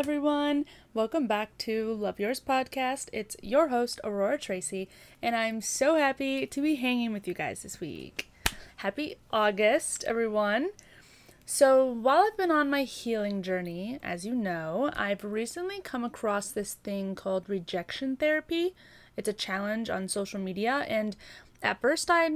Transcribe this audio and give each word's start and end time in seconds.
everyone. 0.00 0.64
Welcome 0.94 1.26
back 1.26 1.58
to 1.58 1.92
Love 1.92 2.18
Yours 2.18 2.40
Podcast. 2.40 3.10
It's 3.12 3.36
your 3.42 3.68
host, 3.68 4.00
Aurora 4.02 4.38
Treacy, 4.38 4.88
and 5.20 5.36
I'm 5.36 5.60
so 5.60 5.96
happy 5.96 6.46
to 6.46 6.62
be 6.62 6.76
hanging 6.76 7.12
with 7.12 7.28
you 7.28 7.34
guys 7.34 7.62
this 7.62 7.80
week. 7.80 8.32
Happy 8.76 9.16
August, 9.30 10.02
everyone. 10.04 10.70
So, 11.44 11.84
while 11.84 12.24
I've 12.26 12.36
been 12.38 12.50
on 12.50 12.70
my 12.70 12.84
healing 12.84 13.42
journey, 13.42 13.98
as 14.02 14.24
you 14.24 14.34
know, 14.34 14.90
I've 14.96 15.22
recently 15.22 15.82
come 15.82 16.02
across 16.02 16.50
this 16.50 16.72
thing 16.72 17.14
called 17.14 17.50
rejection 17.50 18.16
therapy. 18.16 18.74
It's 19.18 19.28
a 19.28 19.34
challenge 19.34 19.90
on 19.90 20.08
social 20.08 20.40
media, 20.40 20.86
and 20.88 21.14
at 21.62 21.82
first 21.82 22.10
I 22.10 22.30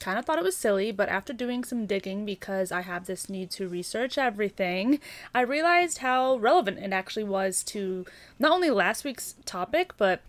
kind 0.00 0.18
of 0.18 0.24
thought 0.24 0.38
it 0.38 0.44
was 0.44 0.56
silly, 0.56 0.90
but 0.90 1.08
after 1.08 1.32
doing 1.32 1.62
some 1.62 1.86
digging 1.86 2.24
because 2.24 2.72
I 2.72 2.80
have 2.80 3.06
this 3.06 3.28
need 3.28 3.50
to 3.52 3.68
research 3.68 4.16
everything, 4.18 4.98
I 5.34 5.42
realized 5.42 5.98
how 5.98 6.36
relevant 6.38 6.78
it 6.78 6.92
actually 6.92 7.24
was 7.24 7.62
to 7.64 8.06
not 8.38 8.50
only 8.50 8.70
last 8.70 9.04
week's 9.04 9.36
topic, 9.44 9.92
but 9.98 10.22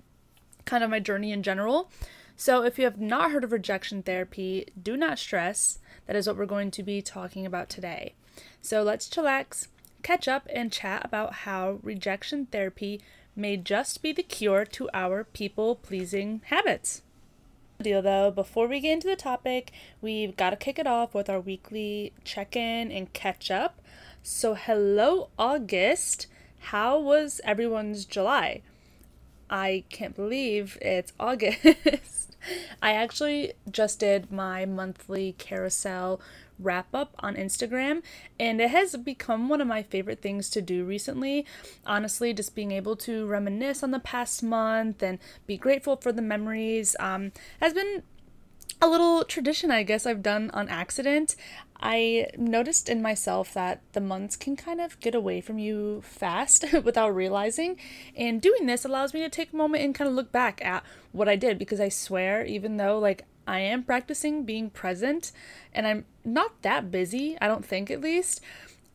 kind 0.66 0.84
of 0.84 0.90
my 0.90 1.00
journey 1.00 1.32
in 1.32 1.42
general. 1.42 1.90
So, 2.36 2.64
if 2.64 2.78
you 2.78 2.86
have 2.86 3.00
not 3.00 3.32
heard 3.32 3.44
of 3.44 3.52
rejection 3.52 4.04
therapy, 4.04 4.68
do 4.82 4.98
not 4.98 5.20
stress. 5.20 5.80
That 6.06 6.16
is 6.16 6.28
what 6.28 6.38
we're 6.38 6.46
going 6.46 6.72
to 6.72 6.84
be 6.84 7.02
talking 7.02 7.46
about 7.46 7.70
today. 7.70 8.14
So, 8.62 8.84
let's 8.84 9.08
chillax, 9.08 9.68
catch 10.04 10.28
up, 10.28 10.48
and 10.54 10.72
chat 10.72 11.06
about 11.06 11.34
how 11.34 11.80
rejection 11.82 12.48
therapy 12.48 13.02
may 13.36 13.58
just 13.58 14.02
be 14.02 14.12
the 14.12 14.24
cure 14.24 14.66
to 14.66 14.90
our 14.94 15.24
people 15.24 15.76
pleasing 15.76 16.42
habits 16.46 17.04
deal 17.82 18.02
though. 18.02 18.32
Before 18.32 18.68
we 18.68 18.80
get 18.80 18.94
into 18.94 19.08
the 19.08 19.16
topic, 19.16 19.72
we've 20.02 20.36
got 20.36 20.52
to 20.52 20.56
kick 20.56 20.80
it 20.80 20.88
off 20.88 21.14
with 21.14 21.30
our 21.30 21.40
weekly 21.40 22.14
check 22.24 22.56
in 22.56 22.92
and 22.92 23.12
catch 23.14 23.52
up. 23.52 23.82
So, 24.24 24.54
hello, 24.54 25.30
August. 25.38 26.28
How 26.60 27.00
was 27.00 27.42
everyone's 27.44 28.06
July? 28.06 28.62
I 29.50 29.84
can't 29.90 30.16
believe 30.16 30.78
it's 30.82 31.12
August. 31.20 32.36
I 32.82 32.94
actually 32.94 33.54
just 33.70 34.00
did 34.00 34.32
my 34.32 34.66
monthly 34.66 35.34
carousel 35.34 36.22
wrap 36.62 36.88
up 36.94 37.16
on 37.20 37.36
Instagram, 37.36 38.04
and 38.40 38.62
it 38.62 38.70
has 38.70 38.96
become 38.98 39.50
one 39.50 39.62
of 39.62 39.68
my 39.68 39.84
favorite 39.84 40.22
things 40.22 40.50
to 40.52 40.62
do 40.62 40.86
recently. 40.86 41.46
Honestly, 41.86 42.34
just 42.34 42.56
being 42.56 42.72
able 42.72 42.96
to 42.98 43.26
reminisce 43.28 43.84
on 43.84 43.92
the 43.92 44.00
past 44.00 44.44
month 44.44 45.02
and 45.02 45.20
be 45.48 45.58
grateful 45.58 45.96
for 45.96 46.12
the 46.12 46.22
memories 46.22 46.96
um, 47.00 47.32
has 47.60 47.74
been 47.74 48.04
a 48.82 48.88
little 48.88 49.24
tradition, 49.24 49.70
I 49.70 49.84
guess, 49.84 50.06
I've 50.06 50.24
done 50.24 50.50
on 50.52 50.68
accident. 50.68 51.36
I 51.80 52.28
noticed 52.38 52.90
in 52.90 53.02
myself 53.02 53.54
that 53.54 53.82
the 53.94 54.02
months 54.02 54.36
can 54.36 54.56
kind 54.56 54.82
of 54.82 55.00
get 55.00 55.16
away 55.16 55.42
from 55.42 55.60
you 55.60 56.02
fast 56.04 56.66
without 56.84 57.16
realizing. 57.16 57.78
And 58.16 58.42
doing 58.42 58.66
this 58.66 58.84
allows 58.84 59.14
me 59.14 59.22
to 59.22 59.30
take 59.30 59.54
a 59.54 59.56
moment 59.56 59.84
and 59.84 59.94
kind 59.94 60.08
of 60.08 60.16
look 60.16 60.32
back 60.32 60.64
at 60.64 60.84
what 61.12 61.30
I 61.30 61.36
did 61.36 61.60
because 61.60 61.80
I 61.80 61.90
swear, 61.90 62.44
even 62.46 62.78
though 62.78 62.98
like 62.98 63.26
I 63.52 63.60
am 63.60 63.84
practicing 63.84 64.46
being 64.46 64.70
present 64.70 65.34
and 65.74 65.86
I'm 65.86 66.06
not 66.24 66.62
that 66.62 66.90
busy, 66.90 67.38
I 67.42 67.48
don't 67.48 67.66
think 67.66 67.92
at 67.92 68.00
least. 68.00 68.40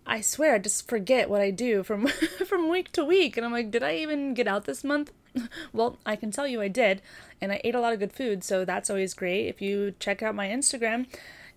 I 0.07 0.23
swear 0.23 0.55
I 0.55 0.59
just 0.59 0.89
forget 0.89 1.29
what 1.29 1.43
I 1.43 1.51
do 1.51 1.83
from 1.83 2.07
from 2.47 2.71
week 2.71 2.91
to 2.93 3.05
week 3.05 3.37
and 3.37 3.45
I'm 3.45 3.53
like, 3.53 3.71
did 3.71 3.83
I 3.83 3.97
even 3.97 4.33
get 4.33 4.49
out 4.49 4.65
this 4.65 4.83
month? 4.83 5.13
well, 5.75 5.99
I 6.07 6.17
can 6.17 6.31
tell 6.31 6.47
you 6.47 6.63
I 6.63 6.69
did 6.69 7.03
and 7.39 7.53
I 7.53 7.61
ate 7.65 7.75
a 7.75 7.81
lot 7.81 7.93
of 7.93 7.99
good 7.99 8.15
food, 8.15 8.43
so 8.43 8.65
that's 8.65 8.89
always 8.89 9.13
great. 9.13 9.47
If 9.47 9.61
you 9.61 9.93
check 10.01 10.23
out 10.23 10.35
my 10.35 10.49
Instagram, 10.49 11.05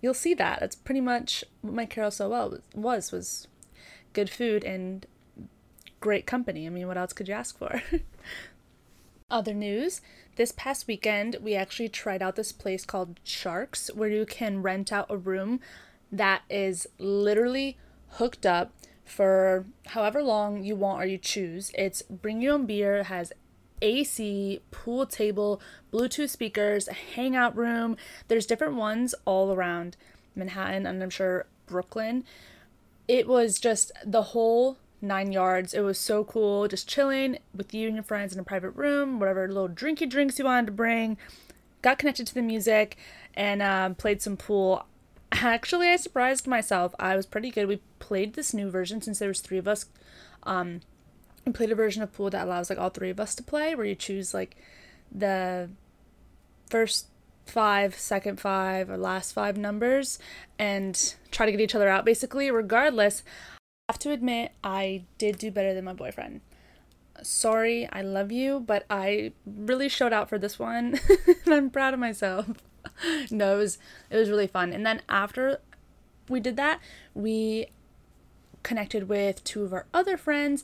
you'll 0.02 0.12
see 0.12 0.34
that. 0.34 0.60
That's 0.60 0.76
pretty 0.76 1.00
much 1.00 1.42
what 1.62 1.72
my 1.72 1.86
carousel 1.86 2.28
well 2.28 2.58
was 2.74 3.10
was 3.12 3.48
good 4.12 4.28
food 4.28 4.62
and 4.62 5.06
great 6.00 6.26
company. 6.26 6.66
I 6.66 6.68
mean, 6.68 6.86
what 6.86 6.98
else 6.98 7.14
could 7.14 7.28
you 7.28 7.34
ask 7.34 7.56
for? 7.56 7.82
Other 9.30 9.54
news 9.54 10.00
this 10.36 10.52
past 10.52 10.88
weekend, 10.88 11.36
we 11.40 11.54
actually 11.54 11.88
tried 11.88 12.22
out 12.22 12.34
this 12.34 12.50
place 12.50 12.84
called 12.84 13.20
Sharks 13.22 13.90
where 13.94 14.08
you 14.08 14.26
can 14.26 14.62
rent 14.62 14.92
out 14.92 15.06
a 15.08 15.16
room 15.16 15.60
that 16.10 16.42
is 16.50 16.88
literally 16.98 17.76
hooked 18.12 18.44
up 18.44 18.72
for 19.04 19.66
however 19.86 20.22
long 20.22 20.64
you 20.64 20.74
want 20.74 21.02
or 21.02 21.06
you 21.06 21.18
choose. 21.18 21.70
It's 21.74 22.02
bring 22.02 22.42
your 22.42 22.54
own 22.54 22.66
beer, 22.66 23.04
has 23.04 23.32
AC, 23.82 24.60
pool 24.70 25.06
table, 25.06 25.60
Bluetooth 25.92 26.30
speakers, 26.30 26.88
hangout 26.88 27.56
room. 27.56 27.96
There's 28.28 28.46
different 28.46 28.74
ones 28.74 29.14
all 29.24 29.52
around 29.52 29.96
Manhattan 30.34 30.86
and 30.86 31.02
I'm 31.02 31.10
sure 31.10 31.46
Brooklyn. 31.66 32.24
It 33.06 33.28
was 33.28 33.58
just 33.60 33.92
the 34.04 34.22
whole 34.22 34.78
nine 35.02 35.32
yards. 35.32 35.74
It 35.74 35.80
was 35.80 35.98
so 35.98 36.24
cool, 36.24 36.68
just 36.68 36.88
chilling 36.88 37.38
with 37.54 37.72
you 37.74 37.86
and 37.86 37.96
your 37.96 38.04
friends 38.04 38.32
in 38.32 38.40
a 38.40 38.44
private 38.44 38.70
room, 38.70 39.18
whatever 39.18 39.48
little 39.48 39.68
drinky 39.68 40.08
drinks 40.08 40.38
you 40.38 40.44
wanted 40.44 40.66
to 40.66 40.72
bring. 40.72 41.16
Got 41.82 41.98
connected 41.98 42.26
to 42.26 42.34
the 42.34 42.42
music 42.42 42.96
and 43.34 43.62
um, 43.62 43.94
played 43.94 44.20
some 44.20 44.36
pool. 44.36 44.84
Actually, 45.32 45.88
I 45.88 45.96
surprised 45.96 46.46
myself. 46.46 46.94
I 46.98 47.16
was 47.16 47.26
pretty 47.26 47.50
good. 47.50 47.68
We 47.68 47.80
played 47.98 48.34
this 48.34 48.52
new 48.52 48.70
version 48.70 49.00
since 49.00 49.18
there 49.18 49.28
was 49.28 49.40
three 49.40 49.58
of 49.58 49.68
us. 49.68 49.86
Um, 50.42 50.80
we 51.46 51.52
played 51.52 51.72
a 51.72 51.74
version 51.74 52.02
of 52.02 52.12
pool 52.12 52.30
that 52.30 52.46
allows 52.46 52.68
like 52.68 52.78
all 52.78 52.90
three 52.90 53.10
of 53.10 53.20
us 53.20 53.34
to 53.36 53.42
play, 53.42 53.74
where 53.74 53.86
you 53.86 53.94
choose 53.94 54.34
like 54.34 54.56
the 55.10 55.70
first 56.68 57.06
five, 57.46 57.94
second 57.94 58.40
five, 58.40 58.90
or 58.90 58.96
last 58.96 59.32
five 59.32 59.56
numbers 59.56 60.18
and 60.58 61.14
try 61.30 61.46
to 61.46 61.52
get 61.52 61.60
each 61.60 61.74
other 61.74 61.88
out 61.88 62.04
basically. 62.04 62.50
Regardless, 62.50 63.22
have 63.90 63.98
to 63.98 64.12
admit, 64.12 64.52
I 64.62 65.02
did 65.18 65.36
do 65.36 65.50
better 65.50 65.74
than 65.74 65.84
my 65.84 65.92
boyfriend. 65.92 66.42
Sorry, 67.24 67.88
I 67.92 68.02
love 68.02 68.30
you, 68.30 68.60
but 68.60 68.86
I 68.88 69.32
really 69.44 69.88
showed 69.88 70.12
out 70.12 70.28
for 70.28 70.38
this 70.38 70.60
one, 70.60 71.00
I'm 71.48 71.70
proud 71.70 71.92
of 71.92 71.98
myself. 71.98 72.46
no, 73.32 73.54
it 73.54 73.58
was 73.58 73.78
it 74.08 74.16
was 74.16 74.30
really 74.30 74.46
fun. 74.46 74.72
And 74.72 74.86
then 74.86 75.02
after 75.08 75.58
we 76.28 76.38
did 76.38 76.56
that, 76.56 76.78
we 77.14 77.66
connected 78.62 79.08
with 79.08 79.42
two 79.42 79.64
of 79.64 79.72
our 79.72 79.86
other 79.92 80.16
friends. 80.16 80.62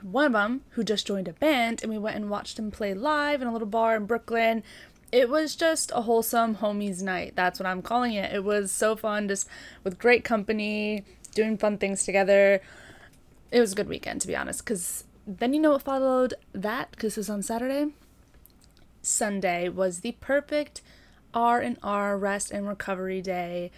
One 0.00 0.26
of 0.26 0.32
them 0.32 0.62
who 0.70 0.84
just 0.84 1.08
joined 1.08 1.26
a 1.26 1.32
band, 1.32 1.82
and 1.82 1.90
we 1.90 1.98
went 1.98 2.14
and 2.14 2.30
watched 2.30 2.56
him 2.56 2.70
play 2.70 2.94
live 2.94 3.42
in 3.42 3.48
a 3.48 3.52
little 3.52 3.66
bar 3.66 3.96
in 3.96 4.06
Brooklyn. 4.06 4.62
It 5.10 5.28
was 5.28 5.56
just 5.56 5.90
a 5.92 6.02
wholesome 6.02 6.56
homies 6.56 7.02
night. 7.02 7.32
That's 7.34 7.58
what 7.58 7.66
I'm 7.66 7.82
calling 7.82 8.14
it. 8.14 8.32
It 8.32 8.44
was 8.44 8.70
so 8.70 8.94
fun, 8.94 9.26
just 9.26 9.48
with 9.82 9.98
great 9.98 10.22
company 10.22 11.04
doing 11.34 11.58
fun 11.58 11.78
things 11.78 12.04
together. 12.04 12.60
It 13.50 13.60
was 13.60 13.72
a 13.72 13.76
good 13.76 13.88
weekend, 13.88 14.20
to 14.22 14.26
be 14.26 14.36
honest, 14.36 14.64
because 14.64 15.04
then 15.26 15.52
you 15.54 15.60
know 15.60 15.72
what 15.72 15.82
followed 15.82 16.34
that, 16.52 16.90
because 16.90 17.16
it 17.16 17.20
was 17.20 17.30
on 17.30 17.42
Saturday? 17.42 17.92
Sunday 19.02 19.68
was 19.68 20.00
the 20.00 20.12
perfect 20.12 20.80
R 21.32 21.60
and 21.60 21.78
R 21.82 22.16
rest 22.16 22.50
and 22.50 22.66
recovery 22.66 23.20
day. 23.20 23.70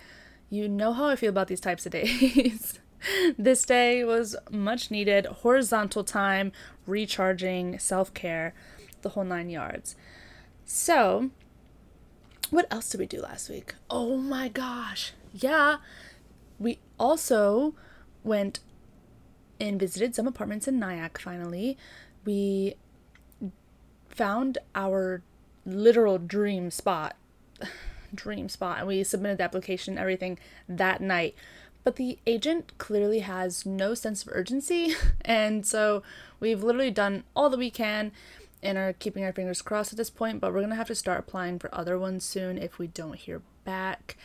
You 0.51 0.69
know 0.69 0.93
how 0.93 1.07
I 1.07 1.17
feel 1.17 1.31
about 1.31 1.49
these 1.49 1.61
types 1.61 1.87
of 1.87 1.93
days. 1.93 2.79
this 3.39 3.65
day 3.65 4.05
was 4.05 4.37
much 4.51 4.91
needed 4.91 5.27
horizontal 5.27 6.05
time, 6.05 6.53
recharging, 6.87 7.79
self 7.79 8.15
care, 8.15 8.55
the 9.03 9.11
whole 9.11 9.25
nine 9.25 9.51
yards. 9.51 9.97
So, 10.65 11.31
what 12.51 12.67
else 12.71 12.91
did 12.91 13.01
we 13.01 13.07
do 13.07 13.21
last 13.21 13.49
week? 13.49 13.75
Oh 13.91 14.17
my 14.17 14.49
gosh. 14.49 15.13
Yeah, 15.33 15.79
also 16.99 17.75
went 18.25 18.61
and 19.61 19.79
visited 19.81 20.15
some 20.15 20.27
apartments 20.27 20.69
in 20.69 20.79
Nyack 20.79 21.19
finally. 21.19 21.77
We 22.25 22.75
found 24.09 24.59
our 24.75 25.23
literal 25.65 26.19
dream 26.19 26.71
spot. 26.71 27.17
dream 28.15 28.49
spot. 28.49 28.79
And 28.79 28.89
we 28.89 29.03
submitted 29.05 29.39
the 29.39 29.45
application, 29.45 29.99
everything 29.99 30.39
that 30.69 31.01
night. 31.01 31.35
But 31.85 31.97
the 31.97 32.19
agent 32.27 32.77
clearly 32.79 33.21
has 33.21 33.65
no 33.65 33.95
sense 33.95 34.23
of 34.23 34.29
urgency. 34.33 34.95
And 35.25 35.67
so 35.67 36.03
we've 36.39 36.63
literally 36.63 36.91
done 36.91 37.25
all 37.35 37.51
that 37.51 37.59
we 37.59 37.71
can 37.71 38.13
and 38.63 38.79
are 38.79 38.93
keeping 38.93 39.25
our 39.25 39.33
fingers 39.33 39.61
crossed 39.61 39.93
at 39.93 39.97
this 39.97 40.11
point. 40.11 40.41
But 40.41 40.53
we're 40.53 40.61
going 40.61 40.71
to 40.71 40.77
have 40.77 40.87
to 40.87 40.95
start 40.95 41.21
applying 41.21 41.59
for 41.59 41.75
other 41.75 41.99
ones 41.99 42.25
soon 42.25 42.59
if 42.59 42.79
we 42.79 42.87
don't 42.87 43.17
hear 43.17 43.43
back. 43.65 44.17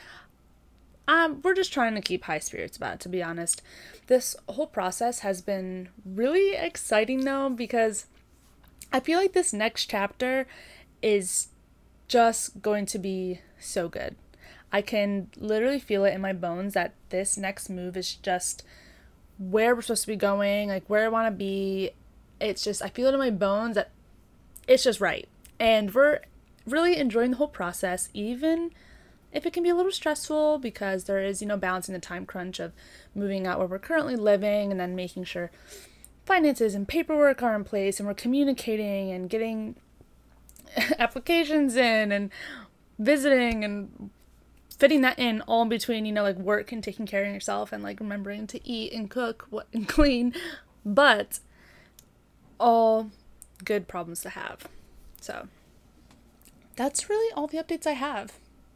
Um, 1.07 1.41
we're 1.43 1.55
just 1.55 1.73
trying 1.73 1.95
to 1.95 2.01
keep 2.01 2.23
high 2.23 2.39
spirits 2.39 2.77
about 2.77 2.95
it, 2.95 2.99
to 3.01 3.09
be 3.09 3.23
honest. 3.23 3.61
This 4.07 4.35
whole 4.47 4.67
process 4.67 5.19
has 5.19 5.41
been 5.41 5.89
really 6.05 6.55
exciting, 6.55 7.25
though, 7.25 7.49
because 7.49 8.05
I 8.93 8.99
feel 8.99 9.19
like 9.19 9.33
this 9.33 9.51
next 9.51 9.87
chapter 9.87 10.47
is 11.01 11.47
just 12.07 12.61
going 12.61 12.85
to 12.87 12.99
be 12.99 13.41
so 13.59 13.89
good. 13.89 14.15
I 14.71 14.81
can 14.81 15.29
literally 15.37 15.79
feel 15.79 16.05
it 16.05 16.13
in 16.13 16.21
my 16.21 16.33
bones 16.33 16.73
that 16.75 16.93
this 17.09 17.37
next 17.37 17.69
move 17.69 17.97
is 17.97 18.15
just 18.15 18.63
where 19.37 19.75
we're 19.75 19.81
supposed 19.81 20.03
to 20.03 20.07
be 20.07 20.15
going, 20.15 20.69
like 20.69 20.85
where 20.87 21.03
I 21.03 21.09
want 21.09 21.27
to 21.27 21.37
be. 21.37 21.91
It's 22.39 22.63
just, 22.63 22.81
I 22.81 22.89
feel 22.89 23.07
it 23.07 23.13
in 23.13 23.19
my 23.19 23.31
bones 23.31 23.75
that 23.75 23.91
it's 24.67 24.83
just 24.83 25.01
right. 25.01 25.27
And 25.59 25.93
we're 25.93 26.19
really 26.65 26.97
enjoying 26.97 27.31
the 27.31 27.37
whole 27.37 27.47
process, 27.47 28.09
even 28.13 28.71
if 29.33 29.45
it 29.45 29.53
can 29.53 29.63
be 29.63 29.69
a 29.69 29.75
little 29.75 29.91
stressful 29.91 30.59
because 30.59 31.05
there 31.05 31.21
is, 31.21 31.41
you 31.41 31.47
know, 31.47 31.57
balancing 31.57 31.93
the 31.93 31.99
time 31.99 32.25
crunch 32.25 32.59
of 32.59 32.73
moving 33.15 33.47
out 33.47 33.59
where 33.59 33.67
we're 33.67 33.79
currently 33.79 34.15
living 34.15 34.71
and 34.71 34.79
then 34.79 34.95
making 34.95 35.23
sure 35.23 35.51
finances 36.25 36.75
and 36.75 36.87
paperwork 36.87 37.41
are 37.41 37.55
in 37.55 37.63
place 37.63 37.99
and 37.99 38.07
we're 38.07 38.13
communicating 38.13 39.11
and 39.11 39.29
getting 39.29 39.75
applications 40.99 41.75
in 41.75 42.11
and 42.11 42.29
visiting 42.99 43.63
and 43.63 44.09
fitting 44.77 45.01
that 45.01 45.17
in 45.17 45.41
all 45.41 45.61
in 45.61 45.69
between, 45.69 46.05
you 46.05 46.11
know, 46.11 46.23
like 46.23 46.37
work 46.37 46.71
and 46.71 46.83
taking 46.83 47.05
care 47.05 47.23
of 47.23 47.33
yourself 47.33 47.71
and 47.71 47.83
like 47.83 47.99
remembering 47.99 48.47
to 48.47 48.67
eat 48.67 48.91
and 48.91 49.09
cook 49.09 49.47
what 49.49 49.67
and 49.73 49.87
clean, 49.87 50.33
but 50.85 51.39
all 52.59 53.11
good 53.63 53.87
problems 53.87 54.21
to 54.21 54.29
have. 54.29 54.67
So 55.21 55.47
that's 56.75 57.09
really 57.09 57.31
all 57.33 57.47
the 57.47 57.57
updates 57.57 57.85
I 57.87 57.93
have 57.93 58.33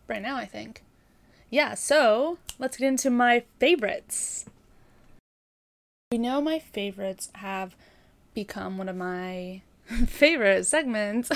right 0.07 0.21
now, 0.21 0.35
I 0.35 0.45
think. 0.45 0.83
Yeah, 1.49 1.73
so 1.73 2.37
let's 2.59 2.77
get 2.77 2.87
into 2.87 3.09
my 3.09 3.43
favorites. 3.59 4.45
We 6.11 6.17
know 6.17 6.41
my 6.41 6.59
favorites 6.59 7.29
have 7.35 7.75
become 8.33 8.77
one 8.77 8.89
of 8.89 8.95
my 8.95 9.61
favorite 10.07 10.65
segments. 10.65 11.31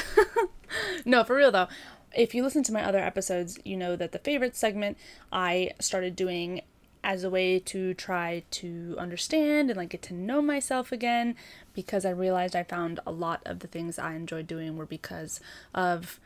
no, 1.05 1.23
for 1.23 1.35
real 1.35 1.51
though. 1.51 1.67
If 2.15 2.33
you 2.33 2.41
listen 2.41 2.63
to 2.63 2.73
my 2.73 2.83
other 2.83 2.99
episodes, 2.99 3.59
you 3.63 3.77
know 3.77 3.95
that 3.95 4.11
the 4.11 4.19
favorite 4.19 4.55
segment 4.55 4.97
I 5.31 5.71
started 5.79 6.15
doing 6.15 6.61
as 7.03 7.23
a 7.23 7.29
way 7.29 7.59
to 7.59 7.93
try 7.93 8.43
to 8.51 8.95
understand 8.97 9.69
and 9.69 9.77
like 9.77 9.89
get 9.89 10.01
to 10.01 10.13
know 10.13 10.41
myself 10.41 10.91
again 10.91 11.35
because 11.73 12.05
I 12.05 12.09
realized 12.09 12.55
I 12.55 12.63
found 12.63 12.99
a 13.05 13.11
lot 13.11 13.41
of 13.45 13.59
the 13.59 13.67
things 13.67 13.97
I 13.97 14.15
enjoyed 14.15 14.47
doing 14.47 14.75
were 14.75 14.85
because 14.85 15.39
of 15.73 16.19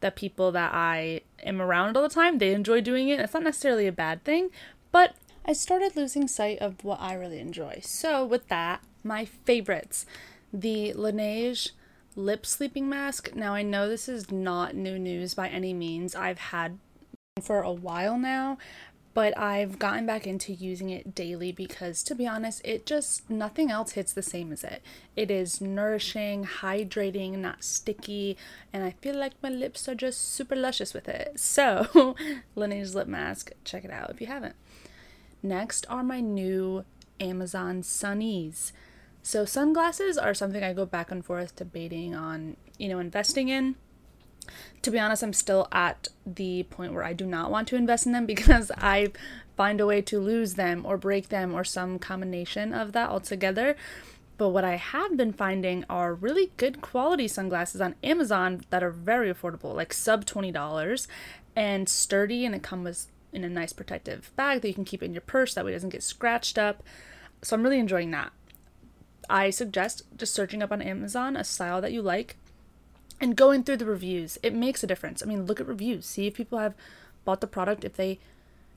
the 0.00 0.10
people 0.10 0.52
that 0.52 0.72
I 0.74 1.22
am 1.42 1.60
around 1.60 1.96
all 1.96 2.02
the 2.02 2.08
time. 2.08 2.38
They 2.38 2.52
enjoy 2.52 2.80
doing 2.80 3.08
it. 3.08 3.20
It's 3.20 3.34
not 3.34 3.42
necessarily 3.42 3.86
a 3.86 3.92
bad 3.92 4.24
thing, 4.24 4.50
but 4.92 5.14
I 5.44 5.52
started 5.52 5.96
losing 5.96 6.28
sight 6.28 6.58
of 6.58 6.84
what 6.84 7.00
I 7.00 7.14
really 7.14 7.38
enjoy. 7.38 7.80
So, 7.82 8.24
with 8.24 8.48
that, 8.48 8.82
my 9.02 9.24
favorites 9.24 10.06
the 10.52 10.92
Laneige 10.94 11.70
lip 12.16 12.44
sleeping 12.44 12.88
mask. 12.88 13.34
Now, 13.34 13.54
I 13.54 13.62
know 13.62 13.88
this 13.88 14.08
is 14.08 14.30
not 14.30 14.74
new 14.74 14.98
news 14.98 15.34
by 15.34 15.48
any 15.48 15.72
means. 15.72 16.14
I've 16.14 16.38
had 16.38 16.78
for 17.40 17.62
a 17.62 17.72
while 17.72 18.18
now, 18.18 18.58
but 19.12 19.36
I've 19.36 19.78
gotten 19.78 20.06
back 20.06 20.26
into 20.26 20.52
using 20.52 20.90
it 20.90 21.14
daily 21.14 21.50
because 21.50 22.02
to 22.04 22.14
be 22.14 22.26
honest, 22.26 22.60
it 22.64 22.86
just 22.86 23.28
nothing 23.28 23.70
else 23.70 23.92
hits 23.92 24.12
the 24.12 24.22
same 24.22 24.52
as 24.52 24.62
it. 24.62 24.82
It 25.16 25.30
is 25.30 25.60
nourishing, 25.60 26.44
hydrating, 26.44 27.38
not 27.38 27.64
sticky, 27.64 28.36
and 28.72 28.84
I 28.84 28.92
feel 29.02 29.16
like 29.16 29.32
my 29.42 29.48
lips 29.48 29.88
are 29.88 29.94
just 29.94 30.32
super 30.32 30.56
luscious 30.56 30.94
with 30.94 31.08
it. 31.08 31.38
So, 31.50 32.14
Laneige 32.56 32.94
lip 32.94 33.08
mask, 33.08 33.50
check 33.64 33.84
it 33.84 33.90
out 33.90 34.10
if 34.10 34.20
you 34.20 34.28
haven't. 34.28 34.54
Next 35.42 35.84
are 35.88 36.04
my 36.04 36.20
new 36.20 36.84
Amazon 37.18 37.82
Sunnies. 37.82 38.72
So, 39.22 39.44
sunglasses 39.44 40.16
are 40.16 40.32
something 40.32 40.62
I 40.62 40.72
go 40.72 40.86
back 40.86 41.10
and 41.10 41.24
forth 41.24 41.56
debating 41.56 42.14
on, 42.14 42.56
you 42.78 42.88
know, 42.88 43.00
investing 43.00 43.48
in 43.48 43.74
to 44.82 44.90
be 44.90 44.98
honest, 44.98 45.22
I'm 45.22 45.32
still 45.32 45.68
at 45.72 46.08
the 46.26 46.64
point 46.64 46.92
where 46.92 47.04
I 47.04 47.12
do 47.12 47.26
not 47.26 47.50
want 47.50 47.68
to 47.68 47.76
invest 47.76 48.06
in 48.06 48.12
them 48.12 48.26
because 48.34 48.70
I 48.76 49.08
find 49.56 49.80
a 49.80 49.86
way 49.86 50.00
to 50.02 50.20
lose 50.20 50.54
them 50.54 50.86
or 50.86 50.96
break 50.96 51.28
them 51.28 51.54
or 51.54 51.64
some 51.64 51.98
combination 51.98 52.72
of 52.72 52.92
that 52.92 53.10
altogether. 53.10 53.76
But 54.38 54.48
what 54.48 54.64
I 54.64 54.76
have 54.76 55.18
been 55.18 55.34
finding 55.34 55.84
are 55.90 56.14
really 56.14 56.50
good 56.56 56.80
quality 56.80 57.28
sunglasses 57.28 57.82
on 57.82 57.94
Amazon 58.02 58.62
that 58.70 58.82
are 58.82 58.90
very 58.90 59.30
affordable, 59.30 59.74
like 59.74 59.92
sub 59.92 60.24
$20 60.24 61.06
and 61.54 61.88
sturdy, 61.90 62.46
and 62.46 62.54
it 62.54 62.62
comes 62.62 63.08
in 63.34 63.44
a 63.44 63.50
nice 63.50 63.74
protective 63.74 64.30
bag 64.36 64.62
that 64.62 64.68
you 64.68 64.74
can 64.74 64.86
keep 64.86 65.02
in 65.02 65.12
your 65.12 65.20
purse 65.20 65.52
that 65.54 65.64
way 65.64 65.72
it 65.72 65.74
doesn't 65.74 65.90
get 65.90 66.02
scratched 66.02 66.56
up. 66.56 66.82
So 67.42 67.54
I'm 67.54 67.62
really 67.62 67.78
enjoying 67.78 68.10
that. 68.12 68.32
I 69.28 69.50
suggest 69.50 70.04
just 70.16 70.34
searching 70.34 70.62
up 70.62 70.72
on 70.72 70.80
Amazon 70.80 71.36
a 71.36 71.44
style 71.44 71.80
that 71.82 71.92
you 71.92 72.00
like 72.00 72.36
and 73.20 73.36
going 73.36 73.62
through 73.62 73.76
the 73.76 73.86
reviews 73.86 74.38
it 74.42 74.54
makes 74.54 74.82
a 74.82 74.86
difference. 74.86 75.22
I 75.22 75.26
mean 75.26 75.46
look 75.46 75.60
at 75.60 75.66
reviews. 75.68 76.06
See 76.06 76.26
if 76.26 76.34
people 76.34 76.58
have 76.58 76.74
bought 77.24 77.40
the 77.40 77.46
product. 77.46 77.84
If 77.84 77.96
they 77.96 78.18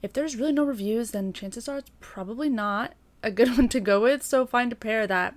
if 0.02 0.14
there's 0.14 0.36
really 0.36 0.52
no 0.52 0.64
reviews 0.64 1.12
then 1.12 1.34
chances 1.34 1.68
are 1.68 1.78
it's 1.78 1.92
probably 2.00 2.50
not 2.50 2.94
a 3.22 3.32
good 3.32 3.50
one 3.58 3.70
to 3.70 3.80
go 3.80 4.02
with. 4.02 4.24
So 4.24 4.46
find 4.46 4.72
a 4.72 4.76
pair 4.76 5.08
that 5.08 5.36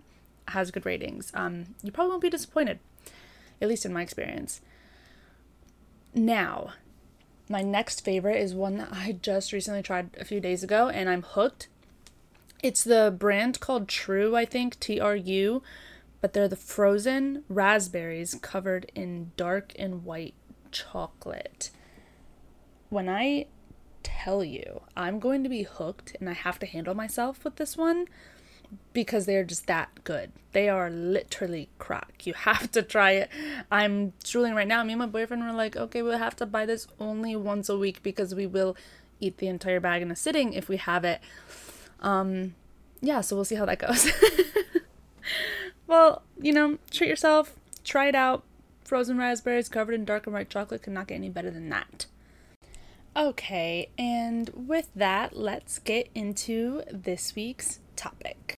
has 0.48 0.70
good 0.70 0.86
ratings. 0.86 1.30
Um 1.34 1.74
you 1.82 1.92
probably 1.92 2.10
won't 2.10 2.22
be 2.22 2.30
disappointed 2.30 2.78
at 3.60 3.68
least 3.68 3.86
in 3.86 3.92
my 3.92 4.02
experience. 4.02 4.60
Now 6.14 6.72
my 7.48 7.62
next 7.62 8.04
favorite 8.04 8.40
is 8.40 8.54
one 8.54 8.78
that 8.78 8.88
i 8.92 9.12
just 9.22 9.52
recently 9.52 9.82
tried 9.82 10.10
a 10.18 10.24
few 10.24 10.40
days 10.40 10.62
ago 10.62 10.88
and 10.88 11.08
i'm 11.08 11.22
hooked. 11.22 11.68
It's 12.62 12.82
the 12.82 13.14
brand 13.16 13.60
called 13.60 13.86
true 13.86 14.34
i 14.34 14.44
think 14.44 14.80
t-r-u 14.80 15.62
but 16.26 16.32
they're 16.32 16.48
the 16.48 16.56
frozen 16.56 17.44
raspberries 17.48 18.36
covered 18.42 18.90
in 18.96 19.30
dark 19.36 19.72
and 19.78 20.02
white 20.04 20.34
chocolate. 20.72 21.70
When 22.88 23.08
I 23.08 23.46
tell 24.02 24.42
you 24.42 24.82
I'm 24.96 25.20
going 25.20 25.44
to 25.44 25.48
be 25.48 25.62
hooked 25.62 26.16
and 26.18 26.28
I 26.28 26.32
have 26.32 26.58
to 26.58 26.66
handle 26.66 26.96
myself 26.96 27.44
with 27.44 27.54
this 27.54 27.76
one 27.76 28.08
because 28.92 29.26
they're 29.26 29.44
just 29.44 29.68
that 29.68 30.02
good. 30.02 30.32
They 30.50 30.68
are 30.68 30.90
literally 30.90 31.68
crack. 31.78 32.26
You 32.26 32.34
have 32.34 32.72
to 32.72 32.82
try 32.82 33.12
it. 33.12 33.30
I'm 33.70 34.12
drooling 34.24 34.56
right 34.56 34.66
now. 34.66 34.82
Me 34.82 34.94
and 34.94 34.98
my 34.98 35.06
boyfriend 35.06 35.44
were 35.44 35.52
like, 35.52 35.76
okay, 35.76 36.02
we'll 36.02 36.18
have 36.18 36.34
to 36.36 36.46
buy 36.46 36.66
this 36.66 36.88
only 36.98 37.36
once 37.36 37.68
a 37.68 37.78
week 37.78 38.02
because 38.02 38.34
we 38.34 38.48
will 38.48 38.76
eat 39.20 39.38
the 39.38 39.46
entire 39.46 39.78
bag 39.78 40.02
in 40.02 40.10
a 40.10 40.16
sitting 40.16 40.54
if 40.54 40.68
we 40.68 40.78
have 40.78 41.04
it. 41.04 41.20
Um, 42.00 42.56
yeah, 43.00 43.20
so 43.20 43.36
we'll 43.36 43.44
see 43.44 43.54
how 43.54 43.66
that 43.66 43.78
goes. 43.78 44.10
well, 45.86 46.22
you 46.40 46.52
know, 46.52 46.78
treat 46.90 47.08
yourself, 47.08 47.54
try 47.84 48.08
it 48.08 48.14
out. 48.14 48.44
Frozen 48.84 49.18
raspberries 49.18 49.68
covered 49.68 49.94
in 49.94 50.04
dark 50.04 50.26
and 50.26 50.34
white 50.34 50.50
chocolate 50.50 50.82
could 50.82 50.92
not 50.92 51.08
get 51.08 51.16
any 51.16 51.28
better 51.28 51.50
than 51.50 51.68
that. 51.70 52.06
Okay, 53.16 53.88
and 53.98 54.50
with 54.54 54.90
that, 54.94 55.36
let's 55.36 55.78
get 55.78 56.10
into 56.14 56.82
this 56.92 57.34
week's 57.34 57.80
topic. 57.96 58.54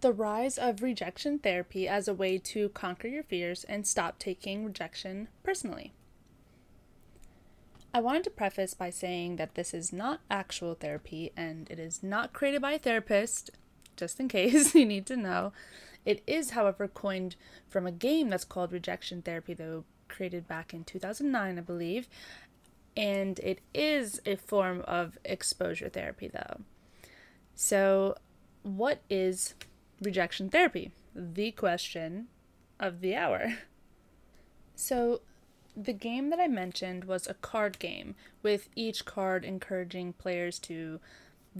The 0.00 0.12
rise 0.12 0.58
of 0.58 0.82
rejection 0.82 1.38
therapy 1.38 1.88
as 1.88 2.06
a 2.06 2.14
way 2.14 2.36
to 2.38 2.68
conquer 2.68 3.08
your 3.08 3.22
fears 3.22 3.64
and 3.64 3.86
stop 3.86 4.18
taking 4.18 4.64
rejection 4.64 5.28
personally. 5.42 5.92
I 7.94 8.00
wanted 8.00 8.24
to 8.24 8.30
preface 8.30 8.74
by 8.74 8.90
saying 8.90 9.36
that 9.36 9.54
this 9.54 9.72
is 9.72 9.92
not 9.92 10.20
actual 10.28 10.74
therapy 10.74 11.30
and 11.36 11.70
it 11.70 11.78
is 11.78 12.02
not 12.02 12.32
created 12.32 12.60
by 12.60 12.72
a 12.72 12.78
therapist, 12.78 13.52
just 13.96 14.18
in 14.18 14.26
case 14.36 14.74
you 14.74 14.84
need 14.84 15.06
to 15.06 15.16
know. 15.16 15.52
It 16.04 16.20
is, 16.26 16.50
however, 16.50 16.88
coined 16.88 17.36
from 17.68 17.86
a 17.86 17.92
game 17.92 18.28
that's 18.28 18.44
called 18.44 18.72
Rejection 18.72 19.22
Therapy, 19.22 19.54
though 19.54 19.84
created 20.08 20.48
back 20.48 20.74
in 20.74 20.82
2009, 20.82 21.56
I 21.56 21.60
believe. 21.60 22.08
And 22.96 23.38
it 23.38 23.60
is 23.72 24.20
a 24.26 24.34
form 24.34 24.82
of 24.86 25.16
exposure 25.24 25.88
therapy, 25.88 26.28
though. 26.28 26.62
So, 27.54 28.16
what 28.62 29.02
is 29.08 29.54
rejection 30.02 30.50
therapy? 30.50 30.90
The 31.14 31.52
question 31.52 32.26
of 32.80 33.00
the 33.00 33.14
hour. 33.14 33.54
So, 34.76 35.20
the 35.76 35.92
game 35.92 36.30
that 36.30 36.40
I 36.40 36.46
mentioned 36.46 37.04
was 37.04 37.26
a 37.26 37.34
card 37.34 37.78
game, 37.78 38.14
with 38.42 38.68
each 38.74 39.04
card 39.04 39.44
encouraging 39.44 40.12
players 40.12 40.58
to 40.60 41.00